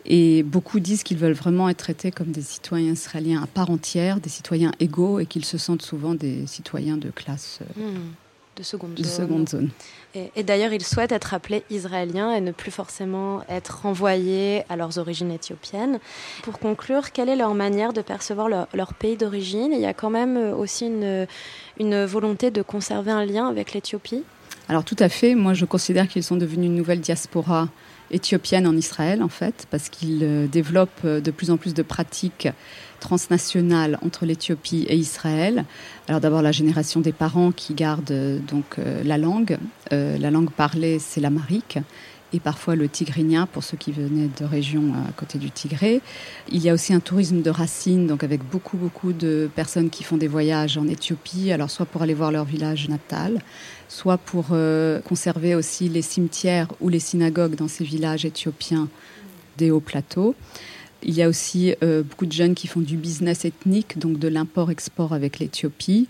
Et 0.06 0.44
beaucoup 0.44 0.80
disent 0.80 1.04
qu'ils 1.04 1.18
veulent 1.18 1.34
vraiment 1.34 1.68
être 1.70 1.78
traités 1.78 2.12
comme 2.12 2.32
des 2.32 2.41
citoyens 2.41 2.94
israéliens 2.94 3.41
à 3.41 3.48
part 3.48 3.70
entière, 3.70 4.20
des 4.20 4.30
citoyens 4.30 4.72
égaux, 4.80 5.20
et 5.20 5.26
qu'ils 5.26 5.46
se 5.46 5.58
sentent 5.58 5.82
souvent 5.82 6.13
des 6.13 6.46
citoyens 6.46 6.98
de 6.98 7.10
classe 7.10 7.60
euh, 7.62 7.82
hmm. 7.82 8.12
de 8.58 8.63
seconde 8.63 8.94
de 8.94 9.04
zone. 9.04 9.12
Seconde 9.12 9.50
zone. 9.50 9.70
Et, 10.36 10.44
d'ailleurs, 10.44 10.72
ils 10.72 10.84
souhaitent 10.84 11.12
être 11.12 11.34
appelés 11.34 11.63
Israéliens 11.70 12.34
et 12.34 12.39
ne 12.39 12.52
plus 12.52 12.72
forcément 12.72 13.41
être 13.50 13.82
renvoyés 13.82 14.63
à 14.70 14.78
leurs 14.78 14.98
origines 14.98 15.32
éthiopiennes. 15.32 16.00
Pour 16.44 16.60
conclure, 16.60 17.12
quelle 17.12 17.28
est 17.28 17.36
leur 17.36 17.54
manière 17.54 17.91
de 17.91 18.02
percevoir 18.02 18.48
leur, 18.48 18.94
pays 18.94 19.18
d'origine? 19.18 19.74
Il 19.74 19.82
y 19.82 19.86
a 19.86 19.94
quand 19.94 20.12
même 20.12 20.38
euh, 20.38 20.56
aussi 20.56 20.86
une, 20.86 21.28
une 21.80 22.06
volonté 22.06 22.50
de 22.50 22.62
conserver 22.62 23.12
un 23.12 23.26
lien 23.26 23.48
avec 23.48 23.74
l'Éthiopie? 23.74 24.24
Alors 24.68 24.84
tout 24.84 24.96
à 25.00 25.10
fait, 25.10 25.36
moi 25.36 25.54
je 25.54 25.65
considère 25.65 26.08
qu'ils 26.08 26.24
sont 26.24 26.38
devenus 26.38 26.68
une 26.68 26.76
nouvelle 26.76 27.00
diaspora 27.00 27.70
éthiopienne 28.12 28.68
en 28.68 28.76
Israël 28.76 29.24
en 29.24 29.30
fait, 29.30 29.68
parce 29.72 29.89
qu'ils 29.89 30.20
euh, 30.24 30.48
développent 30.48 30.89
euh, 31.06 31.22
de 31.22 31.32
plus 31.32 31.52
en 31.52 31.58
plus 31.58 31.74
de 31.74 31.82
pratiques 31.82 32.48
transnationales 33.00 34.00
entre 34.04 34.26
l'Éthiopie 34.26 34.86
et 34.89 34.96
Israël. 34.96 35.65
Alors 36.08 36.22
d'abord 36.22 36.41
la 36.41 36.52
génération 36.52 37.02
des 37.02 37.12
parents 37.12 37.52
qui 37.52 37.74
gardent 37.74 38.12
euh, 38.12 38.39
donc 38.39 38.78
la 38.78 39.18
langue, 39.18 39.58
la 39.91 40.32
langue 40.32 40.50
parlée 40.50 41.00
c'est 41.00 41.22
l'amarique 41.22 41.78
et 42.36 42.39
parfois 42.41 42.76
le 42.76 42.89
tigrinien 42.89 43.45
pour 43.45 43.63
ceux 43.63 43.78
qui 43.78 43.93
venaient 43.93 44.30
de 44.38 44.45
régions 44.45 44.93
à 45.08 45.12
côté 45.13 45.38
du 45.38 45.52
Tigré. 45.52 46.02
Il 46.50 46.62
y 46.62 46.69
a 46.69 46.74
aussi 46.74 46.93
un 46.93 47.00
tourisme 47.00 47.41
de 47.41 47.50
racines, 47.50 48.08
donc 48.08 48.24
avec 48.24 48.43
beaucoup 48.43 48.76
beaucoup 48.76 49.13
de 49.13 49.50
personnes 49.56 49.89
qui 49.89 50.04
font 50.04 50.17
des 50.17 50.28
voyages 50.28 50.78
en 50.78 50.88
Éthiopie, 50.88 51.52
alors 51.52 51.69
soit 51.69 51.86
pour 51.86 52.02
aller 52.02 52.13
voir 52.13 52.32
leur 52.32 52.43
village 52.43 52.89
natal, 52.89 53.41
soit 53.88 54.17
pour 54.17 54.48
euh, 54.52 55.00
conserver 55.00 55.56
aussi 55.56 55.88
les 55.88 56.02
cimetières 56.02 56.67
ou 56.82 56.89
les 56.89 57.00
synagogues 57.00 57.56
dans 57.56 57.69
ces 57.69 57.86
villages 57.86 58.26
éthiopiens 58.26 58.89
des 59.58 59.71
hauts 59.71 59.80
plateaux. 59.80 60.36
Il 61.03 61.13
y 61.13 61.21
a 61.21 61.29
aussi 61.29 61.75
euh, 61.84 62.01
beaucoup 62.03 62.25
de 62.25 62.31
jeunes 62.31 62.55
qui 62.55 62.67
font 62.67 62.79
du 62.79 62.97
business 62.97 63.45
ethnique, 63.45 63.99
donc 63.99 64.17
de 64.17 64.27
l'import-export 64.27 65.13
avec 65.13 65.39
l'Éthiopie, 65.39 66.08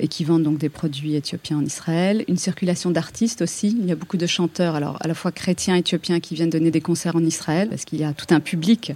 et 0.00 0.08
qui 0.08 0.24
vendent 0.24 0.42
donc 0.42 0.58
des 0.58 0.68
produits 0.68 1.14
éthiopiens 1.14 1.58
en 1.58 1.64
Israël. 1.64 2.24
Une 2.26 2.36
circulation 2.36 2.90
d'artistes 2.90 3.42
aussi. 3.42 3.76
Il 3.78 3.86
y 3.86 3.92
a 3.92 3.94
beaucoup 3.94 4.16
de 4.16 4.26
chanteurs, 4.26 4.74
alors 4.74 4.96
à 5.00 5.06
la 5.06 5.14
fois 5.14 5.30
chrétiens 5.30 5.76
éthiopiens 5.76 6.18
qui 6.18 6.34
viennent 6.34 6.50
donner 6.50 6.70
des 6.70 6.80
concerts 6.80 7.14
en 7.14 7.24
Israël, 7.24 7.68
parce 7.68 7.84
qu'il 7.84 8.00
y 8.00 8.04
a 8.04 8.12
tout 8.12 8.34
un 8.34 8.40
public 8.40 8.92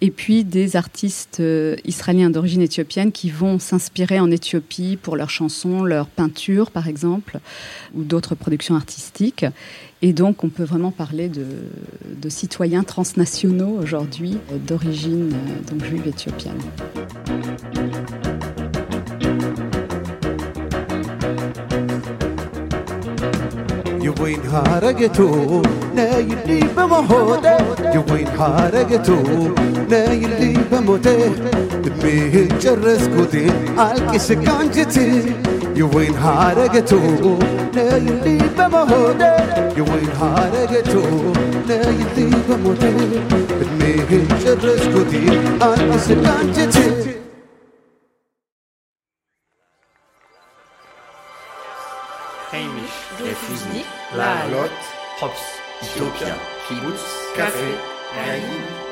et 0.00 0.10
puis 0.10 0.44
des 0.44 0.76
artistes 0.76 1.40
euh, 1.40 1.76
israéliens 1.84 2.30
d'origine 2.30 2.62
éthiopienne 2.62 3.12
qui 3.12 3.30
vont 3.30 3.58
s'inspirer 3.58 4.20
en 4.20 4.30
Éthiopie 4.30 4.98
pour 5.00 5.16
leurs 5.16 5.30
chansons, 5.30 5.84
leurs 5.84 6.06
peintures 6.06 6.70
par 6.70 6.88
exemple, 6.88 7.38
ou 7.94 8.02
d'autres 8.02 8.34
productions 8.34 8.74
artistiques. 8.74 9.46
Et 10.04 10.12
donc, 10.12 10.42
on 10.42 10.48
peut 10.48 10.64
vraiment 10.64 10.90
parler 10.90 11.28
de, 11.28 12.28
citoyens 12.28 12.82
transnationaux 12.82 13.78
aujourd'hui, 13.80 14.38
d'origine 14.66 15.32
euh, 15.32 15.84
juive 15.84 16.08
éthiopienne. 16.08 16.58
يوين 24.02 24.40
حرقته 24.52 25.62
نايلي 25.96 26.60
بمهوده 26.76 27.56
يوين 27.94 28.28
حرقته 28.38 29.22
نايلي 29.90 30.56
بموته 30.72 31.32
دميه 31.84 32.48
جرسكوتي 32.62 33.46
عالكس 33.78 34.32
كانجتي 34.32 35.22
يوين 35.76 36.16
حرقته 36.16 37.38
نايلي 37.76 38.38
بمهوده 38.58 39.36
يوين 39.76 40.08
حرقته 40.20 41.32
نايلي 41.68 42.30
بموته 42.48 42.94
دميه 43.60 44.26
جرسكوتي 44.44 45.24
عالكس 45.62 46.08
كانجتي 46.08 47.01
Refusnik, 54.14 54.52
Lalot, 54.52 54.70
Hops. 55.20 55.62
Ethiopia, 55.82 56.36
Kibbutz, 56.68 57.02
Café, 57.34 57.74
Haïm, 58.14 58.91